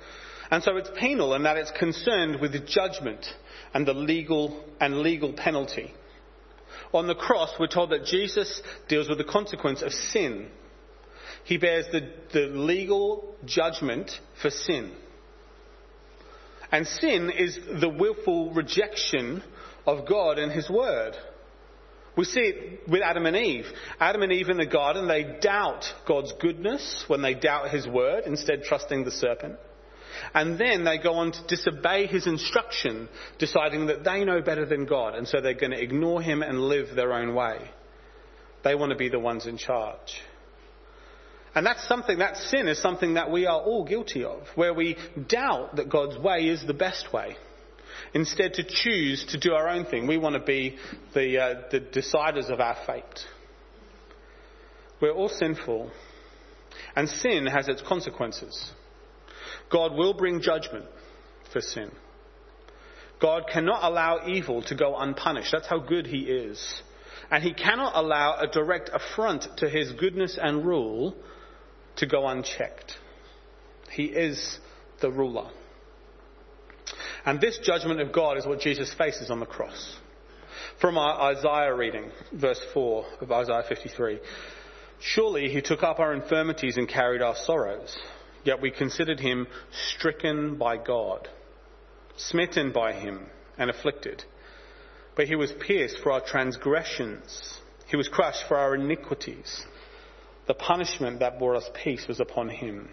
And 0.50 0.60
so 0.60 0.76
it's 0.76 0.90
penal 0.98 1.34
in 1.34 1.44
that 1.44 1.56
it's 1.56 1.70
concerned 1.70 2.40
with 2.40 2.66
judgment 2.66 3.24
and 3.72 3.86
the 3.86 3.94
legal 3.94 4.60
and 4.80 5.02
legal 5.02 5.34
penalty. 5.34 5.94
On 6.92 7.06
the 7.06 7.14
cross, 7.14 7.50
we're 7.60 7.68
told 7.68 7.90
that 7.90 8.06
Jesus 8.06 8.60
deals 8.88 9.08
with 9.08 9.18
the 9.18 9.24
consequence 9.24 9.82
of 9.82 9.92
sin. 9.92 10.48
He 11.44 11.58
bears 11.58 11.86
the, 11.92 12.10
the 12.32 12.46
legal 12.48 13.36
judgment 13.44 14.10
for 14.42 14.50
sin. 14.50 14.90
And 16.72 16.88
sin 16.88 17.30
is 17.30 17.56
the 17.80 17.88
willful 17.88 18.52
rejection 18.52 19.44
of 19.86 20.08
God 20.08 20.40
and 20.40 20.50
His 20.50 20.68
Word. 20.68 21.14
We 22.16 22.24
see 22.24 22.40
it 22.40 22.88
with 22.88 23.02
Adam 23.02 23.24
and 23.26 23.36
Eve. 23.36 23.64
Adam 23.98 24.22
and 24.22 24.32
Eve 24.32 24.50
in 24.50 24.58
the 24.58 24.66
garden, 24.66 25.08
they 25.08 25.38
doubt 25.40 25.84
God's 26.06 26.32
goodness 26.40 27.04
when 27.06 27.22
they 27.22 27.34
doubt 27.34 27.70
His 27.70 27.86
word, 27.86 28.24
instead 28.26 28.64
trusting 28.64 29.04
the 29.04 29.10
serpent. 29.10 29.56
And 30.34 30.58
then 30.58 30.84
they 30.84 30.98
go 30.98 31.14
on 31.14 31.32
to 31.32 31.46
disobey 31.48 32.06
His 32.06 32.26
instruction, 32.26 33.08
deciding 33.38 33.86
that 33.86 34.04
they 34.04 34.24
know 34.24 34.42
better 34.42 34.66
than 34.66 34.84
God, 34.84 35.14
and 35.14 35.26
so 35.26 35.40
they're 35.40 35.54
going 35.54 35.72
to 35.72 35.82
ignore 35.82 36.20
Him 36.20 36.42
and 36.42 36.60
live 36.60 36.94
their 36.94 37.14
own 37.14 37.34
way. 37.34 37.58
They 38.62 38.74
want 38.74 38.90
to 38.90 38.98
be 38.98 39.08
the 39.08 39.18
ones 39.18 39.46
in 39.46 39.56
charge. 39.56 40.20
And 41.54 41.66
that's 41.66 41.86
something, 41.88 42.18
that 42.18 42.36
sin 42.36 42.68
is 42.68 42.80
something 42.80 43.14
that 43.14 43.30
we 43.30 43.46
are 43.46 43.60
all 43.60 43.84
guilty 43.84 44.24
of, 44.24 44.46
where 44.54 44.72
we 44.72 44.96
doubt 45.28 45.76
that 45.76 45.88
God's 45.88 46.18
way 46.18 46.48
is 46.48 46.64
the 46.66 46.74
best 46.74 47.12
way. 47.12 47.36
Instead, 48.14 48.54
to 48.54 48.64
choose 48.64 49.24
to 49.30 49.38
do 49.38 49.52
our 49.52 49.68
own 49.68 49.84
thing. 49.86 50.06
We 50.06 50.18
want 50.18 50.34
to 50.34 50.40
be 50.40 50.76
the, 51.14 51.38
uh, 51.38 51.54
the 51.70 51.80
deciders 51.80 52.50
of 52.50 52.60
our 52.60 52.76
fate. 52.86 53.04
We're 55.00 55.12
all 55.12 55.28
sinful, 55.28 55.90
and 56.94 57.08
sin 57.08 57.46
has 57.46 57.68
its 57.68 57.82
consequences. 57.82 58.70
God 59.70 59.94
will 59.94 60.14
bring 60.14 60.40
judgment 60.40 60.84
for 61.52 61.60
sin. 61.60 61.90
God 63.20 63.44
cannot 63.52 63.84
allow 63.84 64.26
evil 64.26 64.62
to 64.62 64.74
go 64.74 64.96
unpunished. 64.96 65.50
That's 65.52 65.66
how 65.66 65.78
good 65.78 66.06
He 66.06 66.20
is. 66.20 66.82
And 67.30 67.42
He 67.42 67.54
cannot 67.54 67.92
allow 67.94 68.38
a 68.38 68.46
direct 68.46 68.90
affront 68.92 69.46
to 69.58 69.68
His 69.68 69.92
goodness 69.92 70.38
and 70.40 70.64
rule 70.64 71.16
to 71.96 72.06
go 72.06 72.26
unchecked. 72.26 72.94
He 73.90 74.04
is 74.04 74.58
the 75.00 75.10
ruler. 75.10 75.50
And 77.24 77.40
this 77.40 77.58
judgment 77.58 78.00
of 78.00 78.12
God 78.12 78.36
is 78.38 78.46
what 78.46 78.60
Jesus 78.60 78.92
faces 78.94 79.30
on 79.30 79.40
the 79.40 79.46
cross. 79.46 79.96
From 80.80 80.98
our 80.98 81.32
Isaiah 81.32 81.74
reading, 81.74 82.10
verse 82.32 82.60
4 82.74 83.06
of 83.20 83.30
Isaiah 83.30 83.64
53. 83.68 84.18
Surely 85.00 85.48
he 85.48 85.60
took 85.60 85.82
up 85.82 85.98
our 85.98 86.12
infirmities 86.12 86.76
and 86.76 86.88
carried 86.88 87.22
our 87.22 87.36
sorrows, 87.36 87.96
yet 88.44 88.60
we 88.60 88.70
considered 88.70 89.20
him 89.20 89.46
stricken 89.90 90.56
by 90.56 90.76
God, 90.76 91.28
smitten 92.16 92.72
by 92.72 92.92
him, 92.92 93.26
and 93.58 93.70
afflicted. 93.70 94.24
But 95.14 95.26
he 95.26 95.36
was 95.36 95.52
pierced 95.52 95.98
for 95.98 96.12
our 96.12 96.20
transgressions, 96.20 97.58
he 97.86 97.96
was 97.96 98.08
crushed 98.08 98.44
for 98.48 98.56
our 98.56 98.74
iniquities. 98.74 99.64
The 100.46 100.54
punishment 100.54 101.20
that 101.20 101.38
brought 101.38 101.56
us 101.56 101.70
peace 101.84 102.08
was 102.08 102.18
upon 102.18 102.48
him 102.48 102.88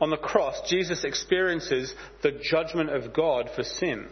on 0.00 0.10
the 0.10 0.16
cross, 0.16 0.60
Jesus 0.68 1.04
experiences 1.04 1.92
the 2.22 2.32
judgment 2.32 2.90
of 2.90 3.12
God 3.12 3.50
for 3.54 3.64
sin. 3.64 4.08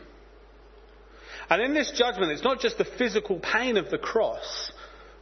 And 1.48 1.62
in 1.62 1.74
this 1.74 1.92
judgment, 1.92 2.32
it's 2.32 2.42
not 2.42 2.60
just 2.60 2.78
the 2.78 2.84
physical 2.84 3.38
pain 3.38 3.76
of 3.76 3.90
the 3.90 3.98
cross, 3.98 4.72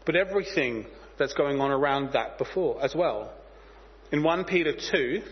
but 0.06 0.16
everything 0.16 0.86
that's 1.18 1.34
going 1.34 1.60
on 1.60 1.70
around 1.70 2.14
that 2.14 2.38
before 2.38 2.82
as 2.82 2.94
well. 2.94 3.32
In 4.10 4.22
1 4.22 4.44
Peter 4.44 4.72
2, 4.72 5.22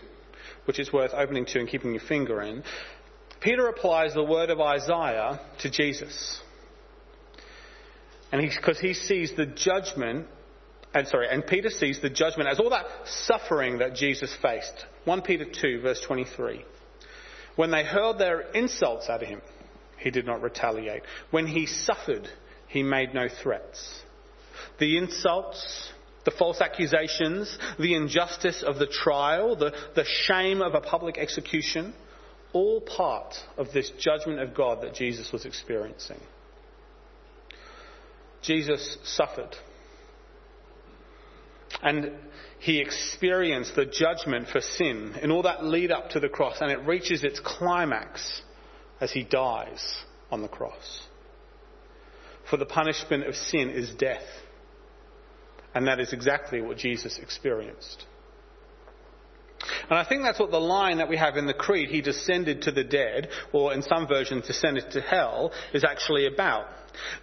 which 0.65 0.79
is 0.79 0.93
worth 0.93 1.11
opening 1.13 1.45
to 1.45 1.59
and 1.59 1.67
keeping 1.67 1.93
your 1.93 2.03
finger 2.03 2.41
in, 2.41 2.63
Peter 3.41 3.67
applies 3.67 4.13
the 4.13 4.23
word 4.23 4.49
of 4.49 4.61
Isaiah 4.61 5.39
to 5.59 5.69
Jesus. 5.69 6.41
And 8.31 8.41
because 8.41 8.79
he, 8.79 8.89
he 8.89 8.93
sees 8.93 9.33
the 9.35 9.45
judgment 9.45 10.27
and 10.93 11.07
sorry, 11.07 11.27
and 11.29 11.45
Peter 11.45 11.69
sees 11.69 12.01
the 12.01 12.09
judgment 12.09 12.49
as 12.49 12.59
all 12.59 12.69
that 12.69 12.85
suffering 13.05 13.79
that 13.79 13.95
Jesus 13.95 14.35
faced. 14.41 14.85
1 15.05 15.21
Peter 15.21 15.45
2 15.45 15.81
verse 15.81 16.01
23. 16.01 16.65
When 17.55 17.71
they 17.71 17.83
hurled 17.83 18.19
their 18.19 18.41
insults 18.51 19.09
at 19.09 19.21
him, 19.21 19.41
he 19.97 20.11
did 20.11 20.25
not 20.25 20.41
retaliate. 20.41 21.03
When 21.31 21.47
he 21.47 21.65
suffered, 21.65 22.27
he 22.67 22.83
made 22.83 23.13
no 23.13 23.27
threats. 23.29 24.01
The 24.79 24.97
insults, 24.97 25.91
the 26.25 26.31
false 26.31 26.61
accusations, 26.61 27.57
the 27.77 27.93
injustice 27.93 28.63
of 28.63 28.79
the 28.79 28.87
trial, 28.87 29.55
the, 29.55 29.73
the 29.95 30.05
shame 30.05 30.61
of 30.61 30.73
a 30.73 30.81
public 30.81 31.17
execution, 31.17 31.93
all 32.53 32.81
part 32.81 33.35
of 33.57 33.71
this 33.71 33.91
judgment 33.99 34.39
of 34.39 34.55
God 34.55 34.81
that 34.81 34.93
Jesus 34.93 35.31
was 35.31 35.45
experiencing. 35.45 36.19
Jesus 38.41 38.97
suffered 39.03 39.55
and 41.81 42.11
he 42.59 42.79
experienced 42.79 43.75
the 43.75 43.85
judgment 43.85 44.47
for 44.47 44.61
sin 44.61 45.15
in 45.21 45.31
all 45.31 45.43
that 45.43 45.65
lead 45.65 45.91
up 45.91 46.11
to 46.11 46.19
the 46.19 46.29
cross, 46.29 46.57
and 46.61 46.71
it 46.71 46.85
reaches 46.85 47.23
its 47.23 47.39
climax 47.39 48.41
as 49.01 49.11
he 49.11 49.23
dies 49.23 49.97
on 50.31 50.41
the 50.41 50.47
cross. 50.47 51.07
For 52.49 52.57
the 52.57 52.65
punishment 52.65 53.27
of 53.27 53.35
sin 53.35 53.69
is 53.69 53.89
death. 53.91 54.23
And 55.75 55.87
that 55.87 55.99
is 55.99 56.13
exactly 56.13 56.61
what 56.61 56.77
Jesus 56.77 57.17
experienced. 57.17 58.05
And 59.89 59.97
I 59.97 60.05
think 60.05 60.23
that's 60.23 60.39
what 60.39 60.51
the 60.51 60.59
line 60.59 60.97
that 60.97 61.09
we 61.09 61.17
have 61.17 61.37
in 61.37 61.47
the 61.47 61.53
Creed, 61.53 61.89
he 61.89 62.01
descended 62.01 62.63
to 62.63 62.71
the 62.71 62.83
dead, 62.83 63.29
or 63.51 63.73
in 63.73 63.81
some 63.81 64.07
versions, 64.07 64.45
descended 64.45 64.91
to 64.91 65.01
hell, 65.01 65.51
is 65.73 65.83
actually 65.83 66.27
about. 66.27 66.67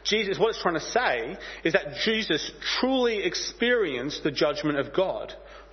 Jesus, 0.04 0.38
what 0.38 0.50
it's 0.50 0.62
trying 0.62 0.74
to 0.74 0.80
say 0.80 1.36
is 1.64 1.72
that 1.72 1.94
Jesus 2.04 2.50
truly 2.80 3.24
experienced 3.24 4.22
the 4.22 4.30
judgment 4.30 4.78
of 4.78 4.92
God, 4.94 5.32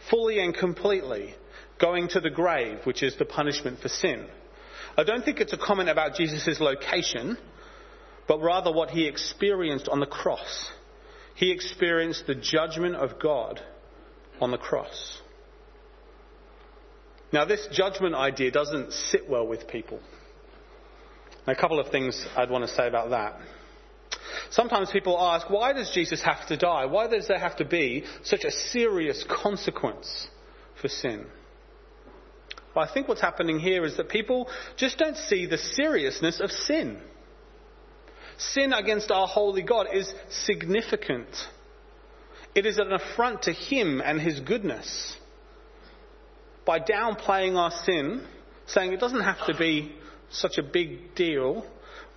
fully 0.10 0.40
and 0.40 0.56
completely, 0.56 1.36
going 1.80 2.08
to 2.10 2.20
the 2.20 2.30
grave, 2.30 2.80
which 2.86 3.04
is 3.04 3.16
the 3.18 3.26
punishment 3.26 3.80
for 3.80 3.90
sin. 3.90 4.28
I 4.98 5.04
don't 5.04 5.24
think 5.24 5.40
it's 5.40 5.54
a 5.54 5.58
comment 5.58 5.90
about 5.90 6.16
Jesus' 6.16 6.60
location, 6.60 7.38
but 8.28 8.42
rather 8.42 8.72
what 8.72 8.90
he 8.90 9.08
experienced 9.08 9.88
on 9.88 10.00
the 10.00 10.06
cross. 10.06 10.70
He 11.36 11.52
experienced 11.52 12.26
the 12.26 12.36
judgment 12.36 12.96
of 12.96 13.20
God 13.20 13.62
on 14.42 14.52
the 14.52 14.58
cross. 14.58 15.22
Now, 17.32 17.46
this 17.46 17.68
judgment 17.72 18.16
idea 18.16 18.52
doesn't 18.52 18.94
sit 18.94 19.30
well 19.30 19.46
with 19.46 19.68
people. 19.68 20.00
A 21.46 21.56
couple 21.56 21.80
of 21.80 21.92
things 21.92 22.26
I'd 22.36 22.50
want 22.50 22.68
to 22.68 22.74
say 22.74 22.88
about 22.88 23.12
that. 23.12 23.40
Sometimes 24.50 24.92
people 24.92 25.18
ask, 25.20 25.50
why 25.50 25.74
does 25.74 25.92
Jesus 25.92 26.22
have 26.22 26.48
to 26.48 26.58
die? 26.58 26.86
Why 26.86 27.08
does 27.08 27.28
there 27.28 27.40
have 27.40 27.58
to 27.58 27.66
be 27.66 28.04
such 28.24 28.44
a 28.44 28.52
serious 28.52 29.24
consequence 29.28 30.28
for 30.82 30.88
sin? 30.88 31.26
Well, 32.76 32.88
I 32.88 32.94
think 32.94 33.08
what's 33.08 33.22
happening 33.22 33.60
here 33.60 33.84
is 33.86 33.98
that 33.98 34.10
people 34.10 34.48
just 34.76 34.98
don't 34.98 35.18
see 35.18 35.46
the 35.48 35.58
seriousness 35.58 36.40
of 36.40 36.52
sin. 36.52 37.00
Sin 38.38 38.72
against 38.72 39.10
our 39.10 39.28
holy 39.28 39.64
God 39.64 39.88
is 39.92 40.14
significant. 40.30 41.28
It 42.54 42.66
is 42.66 42.78
an 42.78 42.92
affront 42.94 43.44
to 43.44 43.52
Him 43.52 44.02
and 44.04 44.22
His 44.22 44.40
goodness. 44.40 45.18
By 46.66 46.80
downplaying 46.80 47.56
our 47.56 47.72
sin, 47.72 48.28
saying 48.68 48.94
it 48.94 49.00
doesn't 49.00 49.22
have 49.22 49.46
to 49.48 49.58
be 49.58 49.96
such 50.30 50.58
a 50.58 50.64
big 50.64 51.16
deal. 51.16 51.66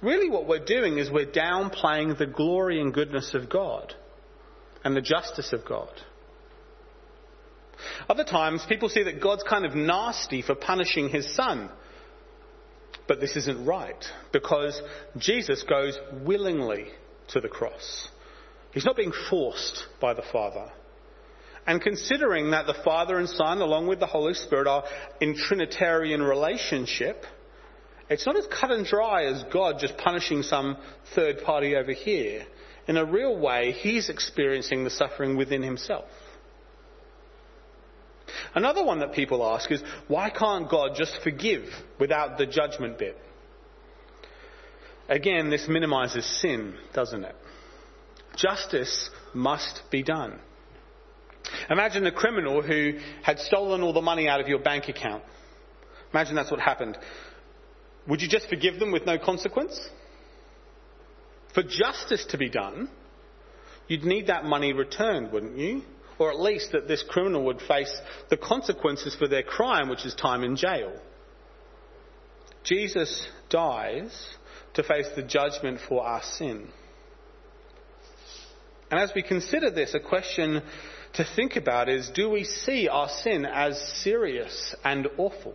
Really, 0.02 0.30
what 0.30 0.46
we're 0.46 0.64
doing 0.64 0.98
is 0.98 1.10
we're 1.10 1.26
downplaying 1.26 2.16
the 2.16 2.26
glory 2.26 2.80
and 2.80 2.92
goodness 2.92 3.34
of 3.34 3.50
God 3.50 3.94
and 4.82 4.96
the 4.96 5.02
justice 5.02 5.52
of 5.52 5.64
God. 5.66 5.90
Other 8.08 8.24
times, 8.24 8.64
people 8.68 8.88
see 8.88 9.02
that 9.04 9.20
God's 9.20 9.42
kind 9.42 9.64
of 9.64 9.74
nasty 9.74 10.42
for 10.42 10.54
punishing 10.54 11.08
his 11.08 11.34
son. 11.34 11.70
But 13.06 13.20
this 13.20 13.36
isn't 13.36 13.66
right 13.66 14.04
because 14.32 14.80
Jesus 15.18 15.64
goes 15.64 15.98
willingly 16.24 16.86
to 17.28 17.40
the 17.40 17.48
cross. 17.48 18.08
He's 18.72 18.84
not 18.84 18.96
being 18.96 19.12
forced 19.28 19.86
by 20.00 20.14
the 20.14 20.22
Father. 20.32 20.70
And 21.66 21.80
considering 21.80 22.52
that 22.52 22.66
the 22.66 22.80
Father 22.84 23.18
and 23.18 23.28
Son, 23.28 23.60
along 23.60 23.86
with 23.86 24.00
the 24.00 24.06
Holy 24.06 24.34
Spirit, 24.34 24.66
are 24.66 24.84
in 25.20 25.36
Trinitarian 25.36 26.22
relationship, 26.22 27.24
it's 28.10 28.26
not 28.26 28.36
as 28.36 28.46
cut 28.48 28.70
and 28.72 28.84
dry 28.84 29.24
as 29.24 29.44
God 29.52 29.76
just 29.78 29.96
punishing 29.96 30.42
some 30.42 30.76
third 31.14 31.42
party 31.42 31.76
over 31.76 31.92
here. 31.92 32.44
In 32.88 32.96
a 32.96 33.04
real 33.04 33.38
way, 33.38 33.70
He's 33.70 34.10
experiencing 34.10 34.82
the 34.82 34.90
suffering 34.90 35.36
within 35.36 35.62
Himself. 35.62 36.06
Another 38.54 38.84
one 38.84 38.98
that 38.98 39.12
people 39.12 39.48
ask 39.48 39.70
is, 39.70 39.82
why 40.08 40.28
can't 40.28 40.68
God 40.68 40.92
just 40.96 41.20
forgive 41.22 41.64
without 42.00 42.36
the 42.36 42.46
judgment 42.46 42.98
bit? 42.98 43.16
Again, 45.08 45.50
this 45.50 45.66
minimizes 45.68 46.24
sin, 46.40 46.74
doesn't 46.92 47.24
it? 47.24 47.34
Justice 48.36 49.10
must 49.34 49.82
be 49.90 50.02
done. 50.02 50.38
Imagine 51.68 52.04
the 52.04 52.12
criminal 52.12 52.62
who 52.62 52.98
had 53.22 53.38
stolen 53.38 53.82
all 53.82 53.92
the 53.92 54.00
money 54.00 54.28
out 54.28 54.40
of 54.40 54.48
your 54.48 54.60
bank 54.60 54.88
account. 54.88 55.22
Imagine 56.12 56.34
that's 56.34 56.50
what 56.50 56.60
happened. 56.60 56.98
Would 58.08 58.22
you 58.22 58.28
just 58.28 58.48
forgive 58.48 58.78
them 58.78 58.92
with 58.92 59.06
no 59.06 59.18
consequence? 59.18 59.88
For 61.54 61.62
justice 61.62 62.24
to 62.30 62.38
be 62.38 62.48
done, 62.48 62.88
you'd 63.88 64.04
need 64.04 64.28
that 64.28 64.44
money 64.44 64.72
returned, 64.72 65.32
wouldn't 65.32 65.58
you? 65.58 65.82
Or 66.18 66.30
at 66.30 66.40
least 66.40 66.72
that 66.72 66.86
this 66.86 67.02
criminal 67.02 67.44
would 67.46 67.60
face 67.62 68.00
the 68.28 68.36
consequences 68.36 69.14
for 69.14 69.26
their 69.26 69.42
crime, 69.42 69.88
which 69.88 70.04
is 70.04 70.14
time 70.14 70.44
in 70.44 70.56
jail. 70.56 70.92
Jesus 72.62 73.26
dies 73.48 74.34
to 74.74 74.82
face 74.82 75.08
the 75.16 75.22
judgment 75.22 75.80
for 75.88 76.04
our 76.04 76.22
sin. 76.22 76.68
And 78.90 79.00
as 79.00 79.12
we 79.14 79.22
consider 79.22 79.70
this, 79.70 79.94
a 79.94 80.00
question 80.00 80.62
to 81.14 81.24
think 81.36 81.56
about 81.56 81.88
is 81.88 82.10
do 82.10 82.28
we 82.28 82.44
see 82.44 82.88
our 82.88 83.08
sin 83.08 83.46
as 83.46 83.80
serious 84.02 84.74
and 84.84 85.08
awful? 85.16 85.54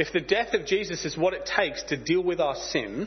If 0.00 0.14
the 0.14 0.20
death 0.20 0.54
of 0.54 0.64
Jesus 0.64 1.04
is 1.04 1.14
what 1.14 1.34
it 1.34 1.44
takes 1.44 1.82
to 1.90 1.96
deal 1.98 2.22
with 2.22 2.40
our 2.40 2.56
sin, 2.56 3.06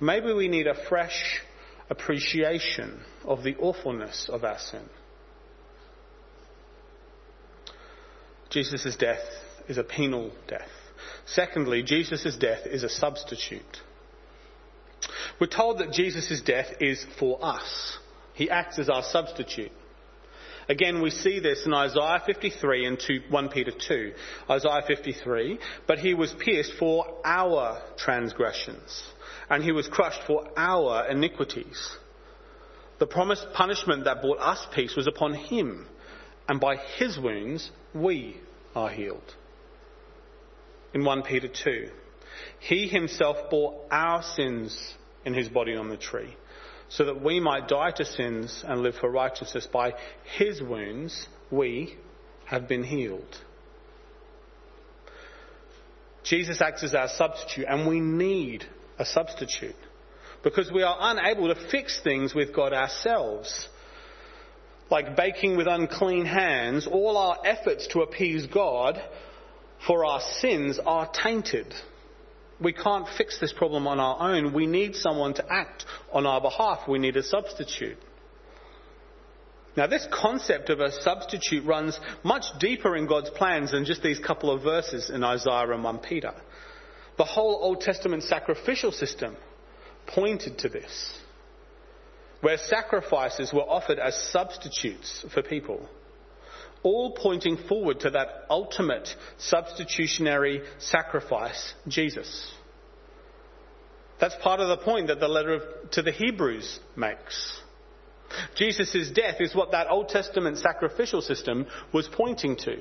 maybe 0.00 0.32
we 0.32 0.48
need 0.48 0.66
a 0.66 0.86
fresh 0.88 1.42
appreciation 1.90 2.98
of 3.26 3.42
the 3.42 3.56
awfulness 3.56 4.30
of 4.32 4.42
our 4.42 4.58
sin. 4.58 4.88
Jesus' 8.48 8.96
death 8.96 9.20
is 9.68 9.76
a 9.76 9.84
penal 9.84 10.32
death. 10.48 10.70
Secondly, 11.26 11.82
Jesus' 11.82 12.38
death 12.38 12.64
is 12.64 12.82
a 12.82 12.88
substitute. 12.88 13.82
We're 15.38 15.46
told 15.46 15.80
that 15.80 15.92
Jesus' 15.92 16.40
death 16.40 16.68
is 16.80 17.04
for 17.18 17.38
us. 17.44 17.98
He 18.32 18.48
acts 18.48 18.78
as 18.78 18.88
our 18.88 19.02
substitute. 19.02 19.72
Again, 20.70 21.02
we 21.02 21.10
see 21.10 21.40
this 21.40 21.66
in 21.66 21.74
Isaiah 21.74 22.22
53 22.24 22.86
and 22.86 23.00
2, 23.00 23.22
1 23.28 23.48
Peter 23.48 23.72
2. 23.72 24.12
Isaiah 24.48 24.82
53, 24.86 25.58
but 25.88 25.98
he 25.98 26.14
was 26.14 26.32
pierced 26.38 26.74
for 26.78 27.06
our 27.24 27.82
transgressions, 27.96 29.02
and 29.50 29.64
he 29.64 29.72
was 29.72 29.88
crushed 29.88 30.22
for 30.28 30.46
our 30.56 31.08
iniquities. 31.08 31.96
The 33.00 33.08
promised 33.08 33.48
punishment 33.52 34.04
that 34.04 34.22
brought 34.22 34.38
us 34.38 34.64
peace 34.72 34.94
was 34.94 35.08
upon 35.08 35.34
him, 35.34 35.88
and 36.48 36.60
by 36.60 36.76
his 36.76 37.18
wounds 37.18 37.72
we 37.92 38.36
are 38.72 38.90
healed. 38.90 39.34
In 40.94 41.04
1 41.04 41.22
Peter 41.24 41.48
2, 41.48 41.88
he 42.60 42.86
himself 42.86 43.50
bore 43.50 43.86
our 43.90 44.22
sins 44.22 44.94
in 45.24 45.34
his 45.34 45.48
body 45.48 45.74
on 45.74 45.88
the 45.88 45.96
tree, 45.96 46.36
so 46.90 47.04
that 47.04 47.22
we 47.22 47.40
might 47.40 47.68
die 47.68 47.92
to 47.92 48.04
sins 48.04 48.64
and 48.66 48.82
live 48.82 48.96
for 48.96 49.08
righteousness. 49.08 49.66
By 49.66 49.94
his 50.36 50.60
wounds 50.60 51.26
we 51.50 51.96
have 52.46 52.68
been 52.68 52.84
healed. 52.84 53.36
Jesus 56.24 56.60
acts 56.60 56.82
as 56.82 56.94
our 56.94 57.08
substitute, 57.08 57.66
and 57.68 57.88
we 57.88 58.00
need 58.00 58.64
a 58.98 59.04
substitute 59.06 59.76
because 60.42 60.70
we 60.70 60.82
are 60.82 60.96
unable 60.98 61.52
to 61.54 61.70
fix 61.70 62.00
things 62.02 62.34
with 62.34 62.54
God 62.54 62.72
ourselves. 62.72 63.68
Like 64.90 65.16
baking 65.16 65.56
with 65.56 65.68
unclean 65.68 66.26
hands, 66.26 66.88
all 66.90 67.16
our 67.16 67.38
efforts 67.44 67.86
to 67.88 68.00
appease 68.00 68.46
God 68.46 69.00
for 69.86 70.04
our 70.04 70.20
sins 70.40 70.80
are 70.84 71.10
tainted. 71.10 71.72
We 72.60 72.72
can't 72.72 73.06
fix 73.16 73.40
this 73.40 73.52
problem 73.52 73.86
on 73.86 73.98
our 73.98 74.16
own. 74.20 74.52
We 74.52 74.66
need 74.66 74.94
someone 74.94 75.34
to 75.34 75.52
act 75.52 75.86
on 76.12 76.26
our 76.26 76.40
behalf. 76.40 76.80
We 76.88 76.98
need 76.98 77.16
a 77.16 77.22
substitute. 77.22 77.96
Now, 79.76 79.86
this 79.86 80.06
concept 80.12 80.68
of 80.68 80.80
a 80.80 80.90
substitute 80.90 81.64
runs 81.64 81.98
much 82.22 82.44
deeper 82.58 82.96
in 82.96 83.06
God's 83.06 83.30
plans 83.30 83.70
than 83.70 83.84
just 83.84 84.02
these 84.02 84.18
couple 84.18 84.50
of 84.50 84.62
verses 84.62 85.10
in 85.10 85.22
Isaiah 85.22 85.70
and 85.70 85.84
1 85.84 85.98
Peter. 85.98 86.34
The 87.16 87.24
whole 87.24 87.58
Old 87.62 87.80
Testament 87.80 88.24
sacrificial 88.24 88.92
system 88.92 89.36
pointed 90.06 90.58
to 90.58 90.68
this, 90.68 91.18
where 92.40 92.56
sacrifices 92.56 93.52
were 93.52 93.60
offered 93.60 93.98
as 93.98 94.16
substitutes 94.32 95.24
for 95.32 95.42
people, 95.42 95.88
all 96.82 97.12
pointing 97.12 97.56
forward 97.68 98.00
to 98.00 98.10
that 98.10 98.46
ultimate 98.48 99.08
substitutionary 99.38 100.62
sacrifice, 100.78 101.74
Jesus. 101.88 102.52
That's 104.20 104.36
part 104.42 104.60
of 104.60 104.68
the 104.68 104.84
point 104.84 105.08
that 105.08 105.20
the 105.20 105.28
letter 105.28 105.54
of, 105.54 105.90
to 105.92 106.02
the 106.02 106.12
Hebrews 106.12 106.78
makes. 106.96 107.60
Jesus' 108.54 109.10
death 109.10 109.36
is 109.40 109.54
what 109.54 109.72
that 109.72 109.90
Old 109.90 110.08
Testament 110.08 110.58
sacrificial 110.58 111.20
system 111.20 111.66
was 111.92 112.08
pointing 112.08 112.56
to. 112.56 112.76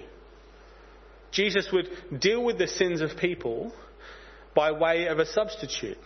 Jesus 1.32 1.70
would 1.72 2.20
deal 2.20 2.44
with 2.44 2.58
the 2.58 2.68
sins 2.68 3.02
of 3.02 3.18
people 3.18 3.74
by 4.56 4.72
way 4.72 5.08
of 5.08 5.20
a 5.20 5.26
substitute. 5.26 5.98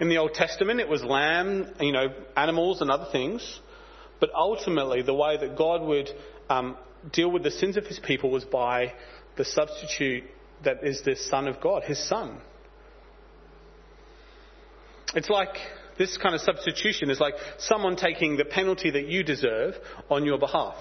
In 0.00 0.08
the 0.08 0.18
Old 0.18 0.34
Testament, 0.34 0.80
it 0.80 0.88
was 0.88 1.02
lamb, 1.02 1.72
you 1.80 1.92
know, 1.92 2.08
animals 2.36 2.80
and 2.80 2.90
other 2.90 3.08
things. 3.10 3.60
But 4.20 4.30
ultimately, 4.34 5.02
the 5.02 5.14
way 5.14 5.36
that 5.36 5.56
God 5.56 5.82
would 5.82 6.10
um, 6.48 6.76
deal 7.12 7.30
with 7.30 7.42
the 7.42 7.50
sins 7.50 7.76
of 7.76 7.86
his 7.86 7.98
people 7.98 8.30
was 8.30 8.44
by 8.44 8.92
the 9.36 9.44
substitute 9.44 10.24
that 10.64 10.84
is 10.84 11.02
the 11.02 11.16
Son 11.16 11.46
of 11.46 11.60
God, 11.60 11.84
his 11.84 11.98
Son. 11.98 12.38
It's 15.14 15.30
like 15.30 15.56
this 15.96 16.16
kind 16.16 16.34
of 16.34 16.40
substitution 16.40 17.10
is 17.10 17.20
like 17.20 17.34
someone 17.58 17.96
taking 17.96 18.36
the 18.36 18.44
penalty 18.44 18.90
that 18.90 19.08
you 19.08 19.22
deserve 19.22 19.74
on 20.10 20.24
your 20.24 20.38
behalf, 20.38 20.76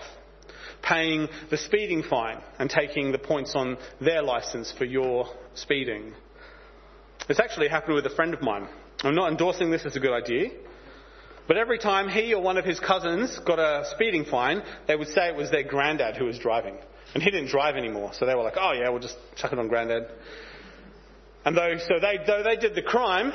paying 0.81 1.27
the 1.49 1.57
speeding 1.57 2.03
fine 2.03 2.39
and 2.59 2.69
taking 2.69 3.11
the 3.11 3.17
points 3.17 3.53
on 3.55 3.77
their 4.01 4.21
license 4.21 4.73
for 4.77 4.85
your 4.85 5.27
speeding. 5.53 6.13
It's 7.29 7.39
actually 7.39 7.67
happened 7.67 7.95
with 7.95 8.05
a 8.05 8.15
friend 8.15 8.33
of 8.33 8.41
mine. 8.41 8.67
I'm 9.03 9.15
not 9.15 9.31
endorsing 9.31 9.69
this 9.71 9.85
as 9.85 9.95
a 9.95 9.99
good 9.99 10.13
idea. 10.13 10.49
But 11.47 11.57
every 11.57 11.79
time 11.79 12.09
he 12.09 12.33
or 12.33 12.41
one 12.41 12.57
of 12.57 12.65
his 12.65 12.79
cousins 12.79 13.39
got 13.45 13.59
a 13.59 13.85
speeding 13.91 14.25
fine, 14.25 14.61
they 14.87 14.95
would 14.95 15.07
say 15.07 15.29
it 15.29 15.35
was 15.35 15.49
their 15.49 15.63
granddad 15.63 16.17
who 16.17 16.25
was 16.25 16.37
driving. 16.37 16.77
And 17.13 17.23
he 17.23 17.31
didn't 17.31 17.49
drive 17.49 17.75
anymore. 17.77 18.11
So 18.13 18.25
they 18.25 18.35
were 18.35 18.43
like, 18.43 18.57
oh 18.57 18.73
yeah, 18.73 18.89
we'll 18.89 19.01
just 19.01 19.17
chuck 19.35 19.53
it 19.53 19.59
on 19.59 19.67
granddad. 19.69 20.07
And 21.45 21.55
though, 21.55 21.75
so 21.79 21.99
they, 22.01 22.19
though 22.27 22.43
they 22.43 22.57
did 22.57 22.75
the 22.75 22.81
crime, 22.81 23.31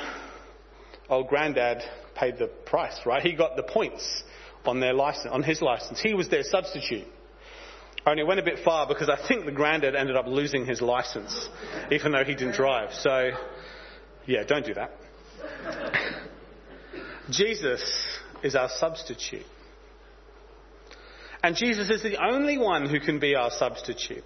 old 1.09 1.27
granddad 1.27 1.81
paid 2.15 2.37
the 2.37 2.47
price, 2.47 2.99
right? 3.05 3.23
He 3.23 3.33
got 3.33 3.55
the 3.55 3.63
points 3.63 4.23
on 4.65 4.79
their 4.79 4.93
license, 4.93 5.29
on 5.31 5.41
his 5.41 5.61
license. 5.61 5.99
He 5.99 6.13
was 6.13 6.29
their 6.29 6.43
substitute. 6.43 7.07
Only 8.05 8.23
went 8.23 8.39
a 8.39 8.43
bit 8.43 8.59
far 8.63 8.85
because 8.87 9.09
I 9.09 9.17
think 9.27 9.45
the 9.45 9.51
granddad 9.51 9.95
ended 9.95 10.15
up 10.15 10.27
losing 10.27 10.65
his 10.65 10.81
license, 10.81 11.49
even 11.89 12.11
though 12.11 12.23
he 12.23 12.35
didn't 12.35 12.53
drive. 12.53 12.93
So, 12.93 13.31
yeah, 14.27 14.43
don't 14.43 14.65
do 14.65 14.73
that. 14.75 14.91
Jesus 17.29 17.81
is 18.43 18.55
our 18.55 18.69
substitute. 18.69 19.45
And 21.41 21.55
Jesus 21.55 21.89
is 21.89 22.01
the 22.01 22.23
only 22.23 22.57
one 22.57 22.89
who 22.89 22.99
can 22.99 23.19
be 23.19 23.35
our 23.35 23.51
substitute, 23.51 24.23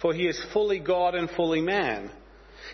for 0.00 0.14
he 0.14 0.26
is 0.26 0.44
fully 0.52 0.78
God 0.78 1.14
and 1.14 1.28
fully 1.28 1.60
man. 1.60 2.10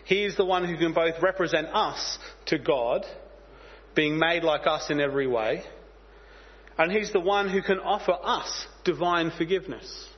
He 0.05 0.25
is 0.25 0.37
the 0.37 0.45
one 0.45 0.67
who 0.67 0.77
can 0.77 0.93
both 0.93 1.23
represent 1.23 1.69
us 1.69 2.19
to 2.47 2.59
God, 2.59 3.05
being 3.95 4.19
made 4.19 4.45
like 4.45 4.67
us 4.67 4.91
in 4.91 5.01
every 5.01 5.27
way, 5.27 5.63
and 6.79 6.93
he's 6.93 7.13
the 7.13 7.21
one 7.21 7.49
who 7.49 7.63
can 7.63 7.79
offer 7.79 8.17
us 8.23 8.67
divine 8.85 9.31
forgiveness. 9.37 10.09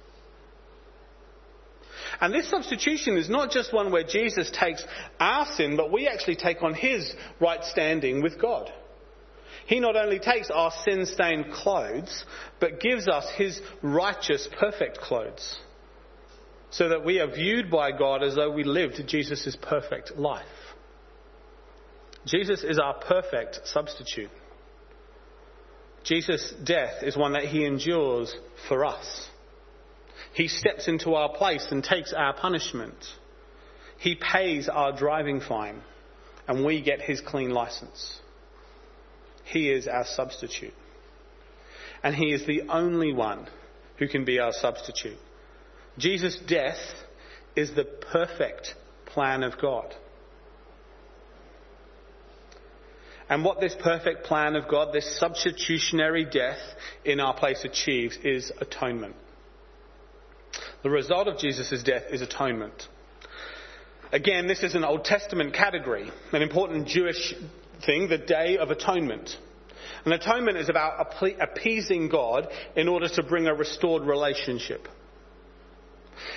And 2.20 2.32
this 2.32 2.48
substitution 2.48 3.16
is 3.16 3.28
not 3.28 3.50
just 3.50 3.72
one 3.72 3.90
where 3.90 4.04
Jesus 4.04 4.50
takes 4.52 4.84
our 5.18 5.46
sin, 5.46 5.76
but 5.76 5.90
we 5.90 6.06
actually 6.06 6.36
take 6.36 6.62
on 6.62 6.74
his 6.74 7.12
right 7.40 7.64
standing 7.64 8.22
with 8.22 8.40
God. 8.40 8.72
He 9.66 9.80
not 9.80 9.96
only 9.96 10.18
takes 10.18 10.50
our 10.50 10.72
sin 10.84 11.06
stained 11.06 11.52
clothes, 11.52 12.24
but 12.60 12.80
gives 12.80 13.08
us 13.08 13.26
his 13.36 13.60
righteous, 13.82 14.48
perfect 14.58 14.98
clothes. 14.98 15.56
So 16.70 16.88
that 16.88 17.04
we 17.04 17.20
are 17.20 17.30
viewed 17.30 17.70
by 17.70 17.92
God 17.92 18.22
as 18.22 18.34
though 18.34 18.50
we 18.50 18.64
lived 18.64 19.02
Jesus' 19.06 19.56
perfect 19.60 20.16
life. 20.16 20.46
Jesus 22.26 22.62
is 22.62 22.78
our 22.78 22.94
perfect 22.94 23.60
substitute. 23.64 24.30
Jesus' 26.04 26.52
death 26.64 27.02
is 27.02 27.16
one 27.16 27.34
that 27.34 27.44
he 27.44 27.64
endures 27.64 28.34
for 28.68 28.84
us. 28.84 29.28
He 30.34 30.48
steps 30.48 30.88
into 30.88 31.14
our 31.14 31.28
place 31.36 31.66
and 31.70 31.84
takes 31.84 32.12
our 32.12 32.34
punishment. 32.34 32.96
He 33.98 34.16
pays 34.16 34.68
our 34.68 34.96
driving 34.96 35.40
fine, 35.40 35.82
and 36.48 36.64
we 36.64 36.82
get 36.82 37.00
his 37.00 37.20
clean 37.20 37.50
license. 37.50 38.18
He 39.44 39.70
is 39.70 39.86
our 39.86 40.04
substitute. 40.04 40.74
And 42.02 42.14
he 42.14 42.32
is 42.32 42.46
the 42.46 42.62
only 42.68 43.12
one 43.12 43.46
who 43.98 44.08
can 44.08 44.24
be 44.24 44.38
our 44.38 44.52
substitute. 44.52 45.18
Jesus' 45.98 46.38
death 46.46 46.80
is 47.54 47.74
the 47.74 47.84
perfect 47.84 48.74
plan 49.06 49.42
of 49.42 49.58
God. 49.60 49.94
And 53.28 53.44
what 53.44 53.60
this 53.60 53.74
perfect 53.80 54.24
plan 54.24 54.56
of 54.56 54.68
God, 54.68 54.92
this 54.92 55.18
substitutionary 55.18 56.24
death 56.24 56.58
in 57.04 57.20
our 57.20 57.34
place 57.34 57.64
achieves 57.64 58.18
is 58.22 58.52
atonement. 58.60 59.14
The 60.82 60.90
result 60.90 61.28
of 61.28 61.38
Jesus' 61.38 61.82
death 61.82 62.02
is 62.10 62.20
atonement. 62.20 62.88
Again, 64.12 64.46
this 64.48 64.62
is 64.62 64.74
an 64.74 64.84
Old 64.84 65.04
Testament 65.04 65.54
category, 65.54 66.10
an 66.32 66.42
important 66.42 66.88
Jewish 66.88 67.34
thing, 67.84 68.08
the 68.08 68.18
Day 68.18 68.58
of 68.58 68.70
Atonement. 68.70 69.36
And 70.04 70.12
atonement 70.12 70.58
is 70.58 70.68
about 70.68 71.06
appeasing 71.40 72.08
God 72.08 72.48
in 72.76 72.88
order 72.88 73.08
to 73.08 73.22
bring 73.22 73.46
a 73.46 73.54
restored 73.54 74.02
relationship. 74.02 74.88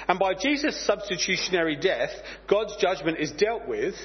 And 0.08 0.20
by 0.20 0.34
Jesus' 0.34 0.80
substitutionary 0.86 1.76
death, 1.76 2.12
God's 2.48 2.76
judgment 2.78 3.20
is 3.20 3.32
dealt 3.32 3.68
with 3.68 3.96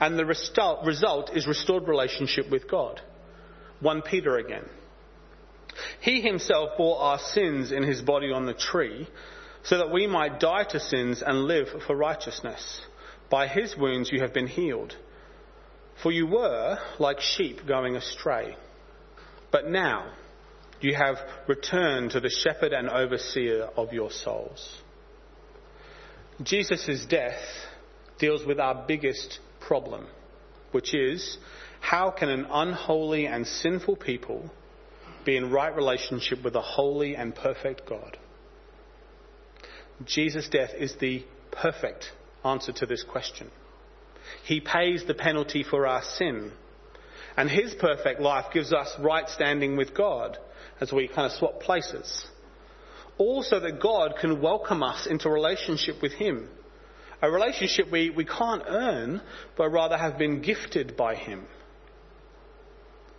and 0.00 0.18
the 0.18 0.24
result 0.26 1.30
is 1.34 1.46
restored 1.46 1.88
relationship 1.88 2.50
with 2.50 2.68
God. 2.70 3.00
1 3.80 4.02
Peter 4.02 4.36
again. 4.36 4.64
He 6.00 6.20
himself 6.20 6.70
bore 6.76 6.98
our 6.98 7.18
sins 7.18 7.72
in 7.72 7.82
his 7.82 8.00
body 8.00 8.32
on 8.32 8.46
the 8.46 8.54
tree, 8.54 9.08
so 9.62 9.78
that 9.78 9.92
we 9.92 10.06
might 10.06 10.40
die 10.40 10.64
to 10.64 10.80
sins 10.80 11.22
and 11.26 11.44
live 11.44 11.68
for 11.86 11.96
righteousness. 11.96 12.80
By 13.28 13.46
his 13.48 13.76
wounds 13.76 14.10
you 14.12 14.20
have 14.20 14.32
been 14.32 14.46
healed. 14.46 14.96
For 16.02 16.12
you 16.12 16.26
were 16.26 16.78
like 16.98 17.20
sheep 17.20 17.66
going 17.66 17.96
astray. 17.96 18.56
But 19.50 19.68
now 19.68 20.12
you 20.80 20.94
have 20.94 21.16
returned 21.46 22.10
to 22.10 22.20
the 22.20 22.30
shepherd 22.30 22.72
and 22.72 22.88
overseer 22.88 23.68
of 23.76 23.92
your 23.92 24.10
souls. 24.10 24.82
Jesus' 26.42 27.06
death 27.06 27.40
deals 28.18 28.44
with 28.44 28.60
our 28.60 28.84
biggest 28.86 29.38
problem, 29.60 30.06
which 30.72 30.94
is 30.94 31.38
how 31.80 32.10
can 32.10 32.28
an 32.28 32.46
unholy 32.50 33.26
and 33.26 33.46
sinful 33.46 33.96
people 33.96 34.50
be 35.24 35.36
in 35.36 35.50
right 35.50 35.74
relationship 35.74 36.42
with 36.44 36.54
a 36.54 36.60
holy 36.60 37.16
and 37.16 37.34
perfect 37.34 37.86
God? 37.88 38.18
Jesus' 40.04 40.48
death 40.48 40.70
is 40.76 40.94
the 40.96 41.24
perfect 41.50 42.12
answer 42.44 42.72
to 42.72 42.86
this 42.86 43.02
question. 43.02 43.50
He 44.44 44.60
pays 44.60 45.04
the 45.04 45.14
penalty 45.14 45.62
for 45.62 45.86
our 45.86 46.02
sin. 46.02 46.52
And 47.36 47.50
his 47.50 47.74
perfect 47.74 48.20
life 48.20 48.46
gives 48.52 48.72
us 48.72 48.94
right 48.98 49.28
standing 49.28 49.76
with 49.76 49.94
God 49.94 50.38
as 50.80 50.92
we 50.92 51.08
kind 51.08 51.26
of 51.26 51.32
swap 51.32 51.60
places. 51.60 52.26
Also 53.18 53.60
that 53.60 53.80
God 53.80 54.14
can 54.20 54.40
welcome 54.40 54.82
us 54.82 55.06
into 55.06 55.28
relationship 55.30 56.00
with 56.02 56.12
him 56.12 56.48
a 57.22 57.30
relationship 57.30 57.90
we, 57.90 58.10
we 58.10 58.24
can't 58.24 58.62
earn, 58.66 59.22
but 59.56 59.70
rather 59.70 59.96
have 59.96 60.18
been 60.18 60.42
gifted 60.42 60.96
by 60.96 61.14
Him. 61.14 61.46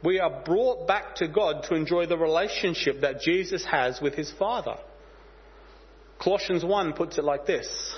We 0.03 0.19
are 0.19 0.43
brought 0.43 0.87
back 0.87 1.15
to 1.15 1.27
God 1.27 1.63
to 1.63 1.75
enjoy 1.75 2.05
the 2.05 2.17
relationship 2.17 3.01
that 3.01 3.21
Jesus 3.21 3.65
has 3.65 3.99
with 3.99 4.13
His 4.13 4.31
Father. 4.31 4.77
Colossians 6.19 6.63
1 6.63 6.93
puts 6.93 7.17
it 7.17 7.23
like 7.23 7.45
this 7.45 7.97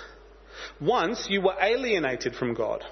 Once 0.80 1.28
you 1.30 1.42
were 1.42 1.56
alienated 1.62 2.36
from 2.36 2.54
God 2.54 2.84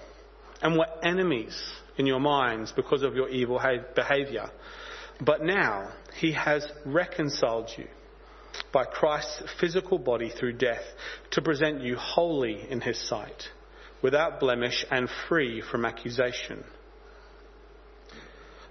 and 0.61 0.77
were 0.77 0.87
enemies 1.03 1.57
in 1.97 2.05
your 2.05 2.19
minds 2.19 2.71
because 2.71 3.03
of 3.03 3.15
your 3.15 3.29
evil 3.29 3.61
behavior, 3.95 4.49
but 5.21 5.43
now 5.43 5.91
He 6.19 6.33
has 6.33 6.67
reconciled 6.85 7.69
you 7.77 7.87
by 8.71 8.85
Christ's 8.85 9.43
physical 9.59 9.97
body 9.97 10.29
through 10.29 10.53
death 10.53 10.83
to 11.31 11.41
present 11.41 11.81
you 11.81 11.95
holy 11.95 12.69
in 12.69 12.81
his 12.81 12.99
sight, 13.07 13.43
without 14.01 14.39
blemish 14.39 14.85
and 14.91 15.09
free 15.27 15.61
from 15.61 15.85
accusation. 15.85 16.63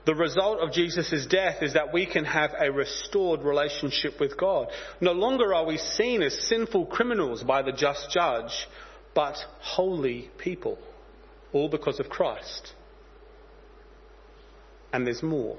The 0.07 0.14
result 0.14 0.61
of 0.61 0.72
Jesus' 0.72 1.27
death 1.27 1.62
is 1.62 1.75
that 1.75 1.92
we 1.92 2.07
can 2.07 2.25
have 2.25 2.53
a 2.59 2.70
restored 2.70 3.42
relationship 3.42 4.20
with 4.20 4.38
God. 4.38 4.68
No 5.01 5.11
longer 5.11 5.53
are 5.53 5.66
we 5.66 5.79
seen 5.79 6.22
as 6.22 6.46
sinful 6.49 6.87
criminals 6.87 7.42
by 7.42 7.62
the 7.62 7.72
just 7.72 8.11
judge, 8.11 8.68
but 9.16 9.35
holy 9.59 10.31
people, 10.38 10.79
all 11.52 11.68
because 11.68 12.00
of 12.00 12.09
Christ. 12.09 12.72
And 14.92 15.06
there's 15.06 15.22
more. 15.22 15.59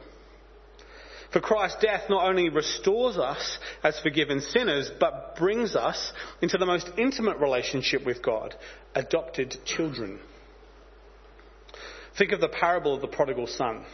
For 1.32 1.42
Christ's 1.42 1.82
death 1.82 2.10
not 2.10 2.28
only 2.28 2.50
restores 2.50 3.18
us 3.18 3.58
as 3.84 4.00
forgiven 4.00 4.40
sinners, 4.40 4.90
but 5.00 5.36
brings 5.38 5.76
us 5.76 6.14
into 6.42 6.58
the 6.58 6.66
most 6.66 6.90
intimate 6.98 7.38
relationship 7.38 8.06
with 8.06 8.22
God, 8.22 8.56
adopted 8.96 9.58
children. 9.66 10.20
Think 12.18 12.32
of 12.32 12.40
the 12.40 12.48
parable 12.48 12.96
of 12.96 13.02
the 13.02 13.08
prodigal 13.08 13.48
son. 13.48 13.86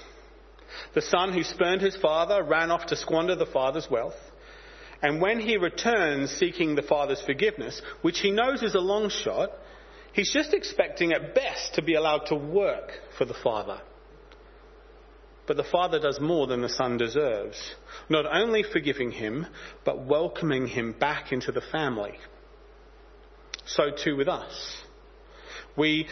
The 0.93 1.01
son 1.01 1.33
who 1.33 1.43
spurned 1.43 1.81
his 1.81 1.97
father 1.97 2.43
ran 2.43 2.71
off 2.71 2.87
to 2.87 2.95
squander 2.95 3.35
the 3.35 3.45
father's 3.45 3.87
wealth. 3.89 4.15
And 5.01 5.21
when 5.21 5.39
he 5.39 5.57
returns 5.57 6.31
seeking 6.31 6.75
the 6.75 6.81
father's 6.81 7.21
forgiveness, 7.21 7.81
which 8.01 8.19
he 8.19 8.31
knows 8.31 8.63
is 8.63 8.75
a 8.75 8.79
long 8.79 9.09
shot, 9.09 9.51
he's 10.13 10.31
just 10.31 10.53
expecting 10.53 11.11
at 11.11 11.35
best 11.35 11.75
to 11.75 11.81
be 11.81 11.95
allowed 11.95 12.25
to 12.27 12.35
work 12.35 12.91
for 13.17 13.25
the 13.25 13.33
father. 13.33 13.81
But 15.45 15.57
the 15.57 15.63
Father 15.63 15.99
does 15.99 16.21
more 16.21 16.47
than 16.47 16.61
the 16.61 16.69
Son 16.69 16.97
deserves, 16.97 17.75
not 18.09 18.25
only 18.25 18.63
forgiving 18.63 19.11
him, 19.11 19.45
but 19.83 20.05
welcoming 20.05 20.67
him 20.67 20.95
back 20.97 21.33
into 21.33 21.51
the 21.51 21.61
family. 21.61 22.13
So 23.65 23.91
too 23.91 24.15
with 24.15 24.29
us. 24.29 24.77
We 25.75 26.07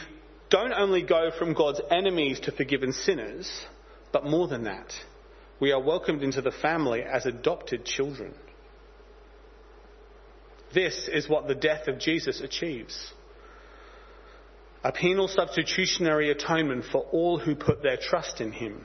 don't 0.50 0.74
only 0.74 1.02
go 1.02 1.32
from 1.38 1.54
God's 1.54 1.82
enemies 1.90 2.42
to 2.42 2.52
forgiven 2.52 2.92
sinners, 2.92 3.50
but 4.12 4.26
more 4.26 4.48
than 4.48 4.66
that, 4.66 4.94
we 5.62 5.72
are 5.72 5.82
welcomed 5.82 6.24
into 6.24 6.42
the 6.42 6.52
family 6.52 7.02
as 7.02 7.26
adopted 7.26 7.86
children. 7.86 8.34
This 10.74 11.10
is 11.12 11.30
what 11.30 11.48
the 11.48 11.56
death 11.56 11.88
of 11.88 12.00
Jesus 12.00 12.42
achieves. 12.42 13.14
A 14.84 14.92
penal 14.92 15.28
substitutionary 15.28 16.32
atonement 16.32 16.86
for 16.92 17.02
all 17.12 17.38
who 17.38 17.56
put 17.56 17.84
their 17.84 17.98
trust 17.98 18.42
in 18.42 18.52
him. 18.52 18.84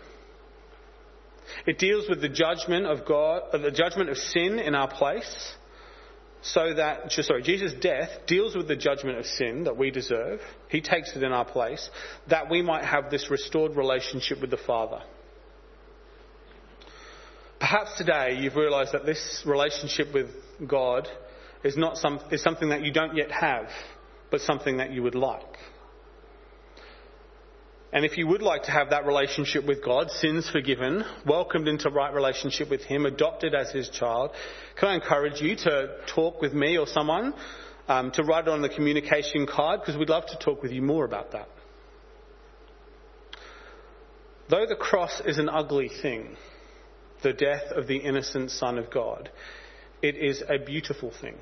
It 1.66 1.78
deals 1.78 2.09
with 2.09 2.20
the 2.20 2.28
judgment 2.28 2.87
of 2.87 3.06
God, 3.06 3.42
uh, 3.52 3.59
the 3.59 3.70
judgment 3.70 4.11
of 4.11 4.16
sin 4.16 4.59
in 4.59 4.74
our 4.74 4.88
place, 4.88 5.54
so 6.42 6.74
that, 6.74 7.11
sorry, 7.11 7.42
Jesus' 7.42 7.72
death 7.80 8.11
deals 8.26 8.54
with 8.54 8.68
the 8.68 8.76
judgment 8.76 9.18
of 9.18 9.26
sin 9.26 9.64
that 9.64 9.76
we 9.76 9.90
deserve. 9.90 10.40
He 10.68 10.80
takes 10.80 11.16
it 11.16 11.22
in 11.22 11.32
our 11.32 11.44
place, 11.44 11.88
that 12.28 12.50
we 12.50 12.62
might 12.62 12.85
have 12.85 13.11
this 13.11 13.30
restored 13.30 13.76
relationship 13.76 14.40
with 14.40 14.50
the 14.50 14.56
Father. 14.59 15.02
Perhaps 17.59 17.96
today 17.96 18.38
you've 18.38 18.54
realized 18.54 18.92
that 18.92 19.06
this 19.06 19.42
relationship 19.46 20.12
with 20.12 20.28
God 20.68 21.09
is 21.64 21.76
not 21.76 21.96
some, 21.96 22.20
is 22.30 22.42
something 22.42 22.68
that 22.68 22.82
you 22.82 22.92
don't 22.92 23.16
yet 23.16 23.32
have, 23.32 23.68
but 24.30 24.40
something 24.40 24.76
that 24.76 24.92
you 24.92 25.02
would 25.02 25.14
like. 25.14 25.56
And 27.96 28.04
if 28.04 28.18
you 28.18 28.26
would 28.26 28.42
like 28.42 28.64
to 28.64 28.70
have 28.72 28.90
that 28.90 29.06
relationship 29.06 29.64
with 29.64 29.82
God, 29.82 30.11
sins 30.11 30.50
forgiven, 30.50 31.02
welcomed 31.24 31.66
into 31.66 31.88
right 31.88 32.12
relationship 32.12 32.68
with 32.68 32.82
Him, 32.82 33.06
adopted 33.06 33.54
as 33.54 33.70
His 33.70 33.88
child, 33.88 34.32
can 34.78 34.90
I 34.90 34.96
encourage 34.96 35.40
you 35.40 35.56
to 35.56 35.96
talk 36.14 36.42
with 36.42 36.52
me 36.52 36.76
or 36.76 36.87
someone, 36.87 37.32
um, 37.88 38.11
to 38.11 38.22
write 38.22 38.48
it 38.48 38.50
on 38.50 38.61
the 38.61 38.68
communication 38.68 39.46
card, 39.46 39.80
because 39.80 39.96
we'd 39.96 40.11
love 40.11 40.26
to 40.26 40.37
talk 40.37 40.62
with 40.62 40.72
you 40.72 40.82
more 40.82 41.06
about 41.06 41.32
that. 41.32 41.48
Though 44.50 44.66
the 44.66 44.76
cross 44.76 45.22
is 45.24 45.38
an 45.38 45.48
ugly 45.48 45.88
thing, 45.88 46.37
the 47.22 47.32
death 47.32 47.72
of 47.74 47.87
the 47.87 47.96
innocent 47.96 48.50
Son 48.50 48.76
of 48.76 48.90
God, 48.90 49.30
it 50.02 50.16
is 50.16 50.42
a 50.46 50.59
beautiful 50.59 51.12
thing. 51.18 51.37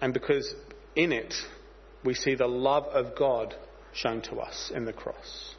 and 0.00 0.14
because 0.14 0.54
in 0.94 1.10
it 1.10 1.34
we 2.04 2.14
see 2.14 2.36
the 2.36 2.46
love 2.46 2.84
of 2.84 3.16
God 3.16 3.56
shown 3.92 4.22
to 4.22 4.36
us 4.36 4.70
in 4.74 4.84
the 4.84 4.92
cross. 4.92 5.54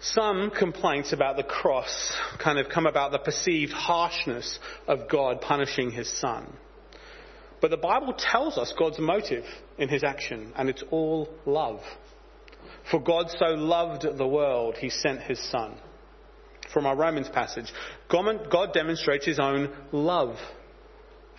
Some 0.00 0.50
complaints 0.50 1.12
about 1.12 1.36
the 1.36 1.42
cross 1.42 2.16
kind 2.42 2.58
of 2.58 2.70
come 2.70 2.86
about 2.86 3.12
the 3.12 3.18
perceived 3.18 3.72
harshness 3.72 4.58
of 4.88 5.10
God 5.10 5.42
punishing 5.42 5.90
his 5.90 6.10
son. 6.10 6.50
But 7.60 7.70
the 7.70 7.76
Bible 7.76 8.14
tells 8.16 8.56
us 8.56 8.72
God's 8.78 8.98
motive 8.98 9.44
in 9.76 9.90
his 9.90 10.02
action, 10.02 10.54
and 10.56 10.70
it's 10.70 10.82
all 10.90 11.28
love. 11.44 11.80
For 12.90 12.98
God 12.98 13.30
so 13.30 13.48
loved 13.48 14.06
the 14.16 14.26
world, 14.26 14.76
he 14.78 14.88
sent 14.88 15.20
his 15.20 15.38
son. 15.50 15.74
From 16.72 16.86
our 16.86 16.96
Romans 16.96 17.28
passage, 17.28 17.70
God 18.08 18.72
demonstrates 18.72 19.26
his 19.26 19.38
own 19.38 19.70
love 19.92 20.38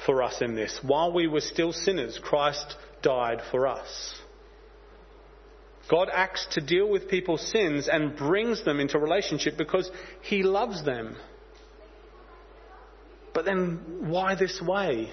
for 0.05 0.21
us 0.21 0.41
in 0.41 0.53
this. 0.53 0.79
While 0.83 1.13
we 1.13 1.27
were 1.27 1.41
still 1.41 1.73
sinners, 1.73 2.19
Christ 2.21 2.75
died 3.01 3.41
for 3.49 3.65
us. 3.65 4.13
God 5.91 6.09
acts 6.11 6.47
to 6.51 6.61
deal 6.61 6.89
with 6.89 7.09
people's 7.09 7.45
sins 7.51 7.89
and 7.91 8.15
brings 8.15 8.63
them 8.63 8.79
into 8.79 8.97
relationship 8.97 9.57
because 9.57 9.91
He 10.21 10.41
loves 10.41 10.85
them. 10.85 11.17
But 13.33 13.43
then 13.43 14.07
why 14.07 14.35
this 14.35 14.61
way? 14.61 15.11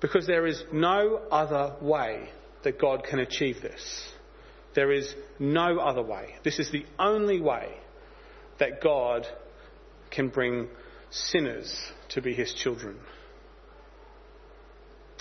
Because 0.00 0.26
there 0.26 0.46
is 0.46 0.64
no 0.72 1.20
other 1.30 1.76
way 1.82 2.30
that 2.62 2.80
God 2.80 3.04
can 3.04 3.18
achieve 3.18 3.60
this. 3.60 4.08
There 4.74 4.90
is 4.90 5.14
no 5.38 5.78
other 5.78 6.02
way. 6.02 6.36
This 6.42 6.58
is 6.58 6.72
the 6.72 6.86
only 6.98 7.40
way 7.42 7.68
that 8.58 8.82
God 8.82 9.26
can 10.10 10.28
bring 10.28 10.68
sinners 11.10 11.78
to 12.10 12.22
be 12.22 12.32
His 12.32 12.54
children. 12.54 12.96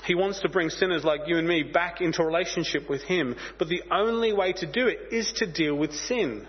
He 0.06 0.16
wants 0.16 0.42
to 0.42 0.50
bring 0.50 0.70
sinners 0.70 1.04
like 1.04 1.22
you 1.28 1.38
and 1.38 1.48
me 1.48 1.64
back 1.64 2.02
into 2.02 2.24
relationship 2.24 2.90
with 2.90 3.02
Him. 3.04 3.36
But 3.58 3.70
the 3.70 3.84
only 3.92 4.34
way 4.34 4.54
to 4.54 4.72
do 4.72 4.88
it 4.88 5.14
is 5.14 5.32
to 5.38 5.52
deal 5.52 5.76
with 5.76 5.94
sin. 5.94 6.48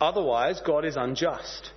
Otherwise, 0.00 0.60
God 0.64 0.84
is 0.84 0.96
unjust. 0.96 1.70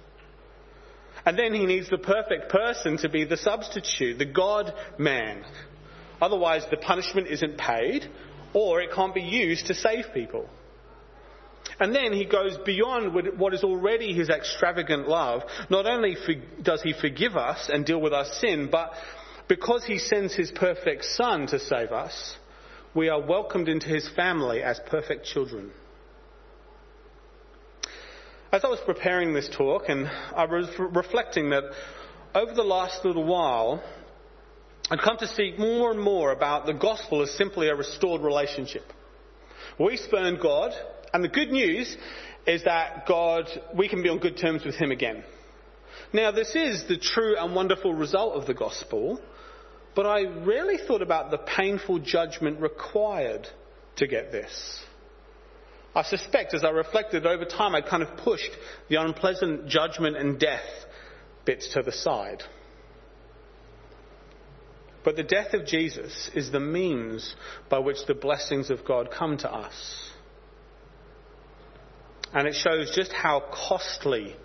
And 1.25 1.37
then 1.37 1.53
He 1.53 1.65
needs 1.65 1.89
the 1.89 1.97
perfect 1.97 2.49
person 2.49 2.97
to 2.97 3.09
be 3.09 3.23
the 3.23 3.37
substitute, 3.37 4.17
the 4.17 4.25
God 4.25 4.73
man. 4.97 5.43
Otherwise, 6.19 6.63
the 6.69 6.77
punishment 6.77 7.27
isn't 7.27 7.57
paid 7.57 8.09
or 8.53 8.81
it 8.81 8.91
can't 8.93 9.13
be 9.13 9.21
used 9.21 9.67
to 9.67 9.73
save 9.73 10.05
people. 10.13 10.49
And 11.79 11.93
then 11.93 12.11
he 12.11 12.25
goes 12.25 12.57
beyond 12.65 13.37
what 13.37 13.53
is 13.53 13.63
already 13.63 14.13
his 14.13 14.29
extravagant 14.29 15.07
love. 15.07 15.43
Not 15.69 15.85
only 15.85 16.17
does 16.61 16.81
he 16.81 16.93
forgive 16.93 17.35
us 17.35 17.69
and 17.71 17.85
deal 17.85 18.01
with 18.01 18.13
our 18.13 18.25
sin, 18.25 18.69
but 18.71 18.93
because 19.47 19.85
he 19.85 19.97
sends 19.97 20.33
his 20.35 20.51
perfect 20.51 21.05
son 21.05 21.47
to 21.47 21.59
save 21.59 21.91
us, 21.91 22.37
we 22.93 23.09
are 23.09 23.21
welcomed 23.21 23.69
into 23.69 23.87
his 23.87 24.09
family 24.15 24.61
as 24.61 24.79
perfect 24.87 25.25
children. 25.25 25.71
As 28.51 28.63
I 28.63 28.67
was 28.67 28.79
preparing 28.85 29.33
this 29.33 29.49
talk, 29.49 29.83
and 29.89 30.07
I 30.07 30.45
was 30.45 30.69
reflecting 30.79 31.49
that 31.49 31.63
over 32.33 32.53
the 32.53 32.63
last 32.63 33.03
little 33.03 33.25
while, 33.25 33.83
I'd 34.89 34.99
come 34.99 35.17
to 35.17 35.27
see 35.27 35.53
more 35.57 35.91
and 35.91 35.99
more 35.99 36.31
about 36.31 36.65
the 36.65 36.73
gospel 36.73 37.21
as 37.21 37.31
simply 37.31 37.67
a 37.67 37.75
restored 37.75 38.21
relationship. 38.21 38.83
We 39.77 39.97
spurned 39.97 40.39
God, 40.41 40.71
and 41.13 41.23
the 41.23 41.29
good 41.29 41.51
news 41.51 41.95
is 42.45 42.63
that 42.63 43.05
God, 43.05 43.47
we 43.75 43.89
can 43.89 44.01
be 44.01 44.09
on 44.09 44.19
good 44.19 44.37
terms 44.37 44.63
with 44.63 44.75
Him 44.75 44.91
again. 44.91 45.23
Now, 46.13 46.31
this 46.31 46.55
is 46.55 46.85
the 46.87 46.97
true 46.97 47.35
and 47.37 47.53
wonderful 47.53 47.93
result 47.93 48.35
of 48.35 48.47
the 48.47 48.53
gospel, 48.53 49.19
but 49.95 50.05
I 50.05 50.23
rarely 50.23 50.77
thought 50.77 51.01
about 51.01 51.31
the 51.31 51.37
painful 51.37 51.99
judgment 51.99 52.61
required 52.61 53.47
to 53.97 54.07
get 54.07 54.31
this. 54.31 54.83
I 55.93 56.03
suspect 56.03 56.53
as 56.53 56.63
I 56.63 56.69
reflected 56.69 57.25
over 57.25 57.43
time, 57.43 57.73
I 57.73 57.81
kind 57.81 58.03
of 58.03 58.17
pushed 58.17 58.51
the 58.87 58.97
unpleasant 58.97 59.67
judgment 59.67 60.15
and 60.15 60.39
death 60.39 60.61
bits 61.43 61.73
to 61.73 61.81
the 61.81 61.91
side. 61.91 62.43
But 65.03 65.15
the 65.15 65.23
death 65.23 65.53
of 65.53 65.65
Jesus 65.65 66.29
is 66.35 66.51
the 66.51 66.59
means 66.59 67.35
by 67.69 67.79
which 67.79 68.05
the 68.05 68.13
blessings 68.13 68.69
of 68.69 68.85
God 68.85 69.09
come 69.09 69.37
to 69.37 69.51
us. 69.51 70.11
And 72.33 72.47
it 72.47 72.55
shows 72.55 72.93
just 72.93 73.11
how 73.11 73.41
costly 73.51 74.35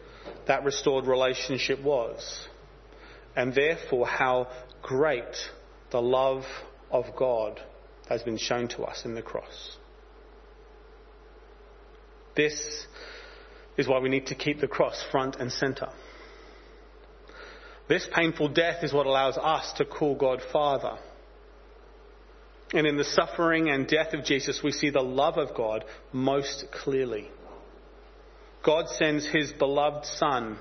that 0.46 0.64
restored 0.64 1.06
relationship 1.06 1.82
was. 1.82 2.48
And 3.34 3.54
therefore 3.54 4.06
how 4.06 4.48
great 4.82 5.36
the 5.90 6.02
love 6.02 6.44
of 6.90 7.04
God 7.16 7.60
has 8.08 8.22
been 8.22 8.38
shown 8.38 8.68
to 8.68 8.82
us 8.82 9.04
in 9.04 9.14
the 9.14 9.22
cross. 9.22 9.76
This 12.36 12.86
is 13.76 13.88
why 13.88 14.00
we 14.00 14.08
need 14.08 14.26
to 14.26 14.34
keep 14.34 14.60
the 14.60 14.68
cross 14.68 15.02
front 15.10 15.36
and 15.36 15.50
center. 15.50 15.88
This 17.88 18.08
painful 18.14 18.48
death 18.48 18.82
is 18.84 18.92
what 18.92 19.06
allows 19.06 19.36
us 19.36 19.72
to 19.74 19.84
call 19.84 20.14
God 20.14 20.40
Father. 20.52 20.98
And 22.72 22.86
in 22.86 22.96
the 22.96 23.04
suffering 23.04 23.68
and 23.68 23.86
death 23.86 24.14
of 24.14 24.24
Jesus, 24.24 24.62
we 24.62 24.72
see 24.72 24.90
the 24.90 25.02
love 25.02 25.36
of 25.36 25.54
God 25.54 25.84
most 26.12 26.66
clearly. 26.72 27.28
God 28.64 28.88
sends 28.88 29.26
his 29.26 29.52
beloved 29.52 30.06
Son, 30.06 30.56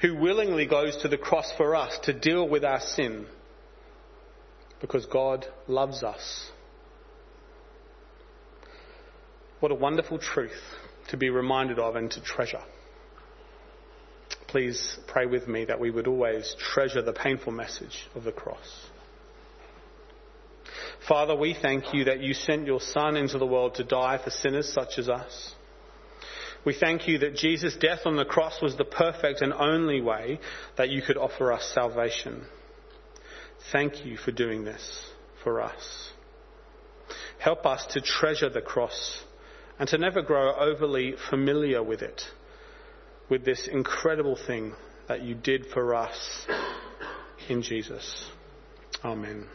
who 0.00 0.16
willingly 0.16 0.66
goes 0.66 0.96
to 0.98 1.08
the 1.08 1.18
cross 1.18 1.52
for 1.56 1.74
us 1.74 1.98
to 2.04 2.12
deal 2.12 2.48
with 2.48 2.64
our 2.64 2.80
sin 2.80 3.26
because 4.80 5.06
God 5.06 5.46
loves 5.66 6.02
us. 6.02 6.50
What 9.60 9.72
a 9.72 9.76
wonderful 9.76 10.18
truth 10.18 10.60
to 11.08 11.16
be 11.16 11.30
reminded 11.30 11.78
of 11.78 11.96
and 11.96 12.10
to 12.10 12.20
treasure. 12.20 12.62
Please 14.46 14.98
pray 15.06 15.26
with 15.26 15.48
me 15.48 15.64
that 15.64 15.80
we 15.80 15.90
would 15.90 16.06
always 16.06 16.54
treasure 16.58 17.02
the 17.02 17.12
painful 17.12 17.52
message 17.52 18.06
of 18.14 18.24
the 18.24 18.32
cross. 18.32 18.86
Father, 21.08 21.34
we 21.34 21.54
thank 21.60 21.92
you 21.92 22.04
that 22.04 22.20
you 22.20 22.34
sent 22.34 22.66
your 22.66 22.80
Son 22.80 23.16
into 23.16 23.38
the 23.38 23.46
world 23.46 23.74
to 23.74 23.84
die 23.84 24.18
for 24.22 24.30
sinners 24.30 24.72
such 24.72 24.98
as 24.98 25.08
us. 25.08 25.54
We 26.64 26.74
thank 26.74 27.06
you 27.06 27.18
that 27.18 27.36
Jesus' 27.36 27.76
death 27.76 28.00
on 28.06 28.16
the 28.16 28.24
cross 28.24 28.62
was 28.62 28.76
the 28.76 28.84
perfect 28.84 29.42
and 29.42 29.52
only 29.52 30.00
way 30.00 30.40
that 30.76 30.88
you 30.88 31.02
could 31.02 31.18
offer 31.18 31.52
us 31.52 31.70
salvation. 31.74 32.46
Thank 33.70 34.04
you 34.04 34.16
for 34.16 34.32
doing 34.32 34.64
this 34.64 35.10
for 35.42 35.60
us. 35.60 36.10
Help 37.38 37.66
us 37.66 37.84
to 37.90 38.00
treasure 38.00 38.48
the 38.48 38.62
cross 38.62 39.22
and 39.78 39.88
to 39.88 39.98
never 39.98 40.22
grow 40.22 40.54
overly 40.54 41.14
familiar 41.28 41.82
with 41.82 42.00
it, 42.00 42.22
with 43.28 43.44
this 43.44 43.68
incredible 43.68 44.36
thing 44.46 44.72
that 45.08 45.22
you 45.22 45.34
did 45.34 45.66
for 45.66 45.94
us 45.94 46.46
in 47.48 47.62
Jesus. 47.62 48.30
Amen. 49.04 49.46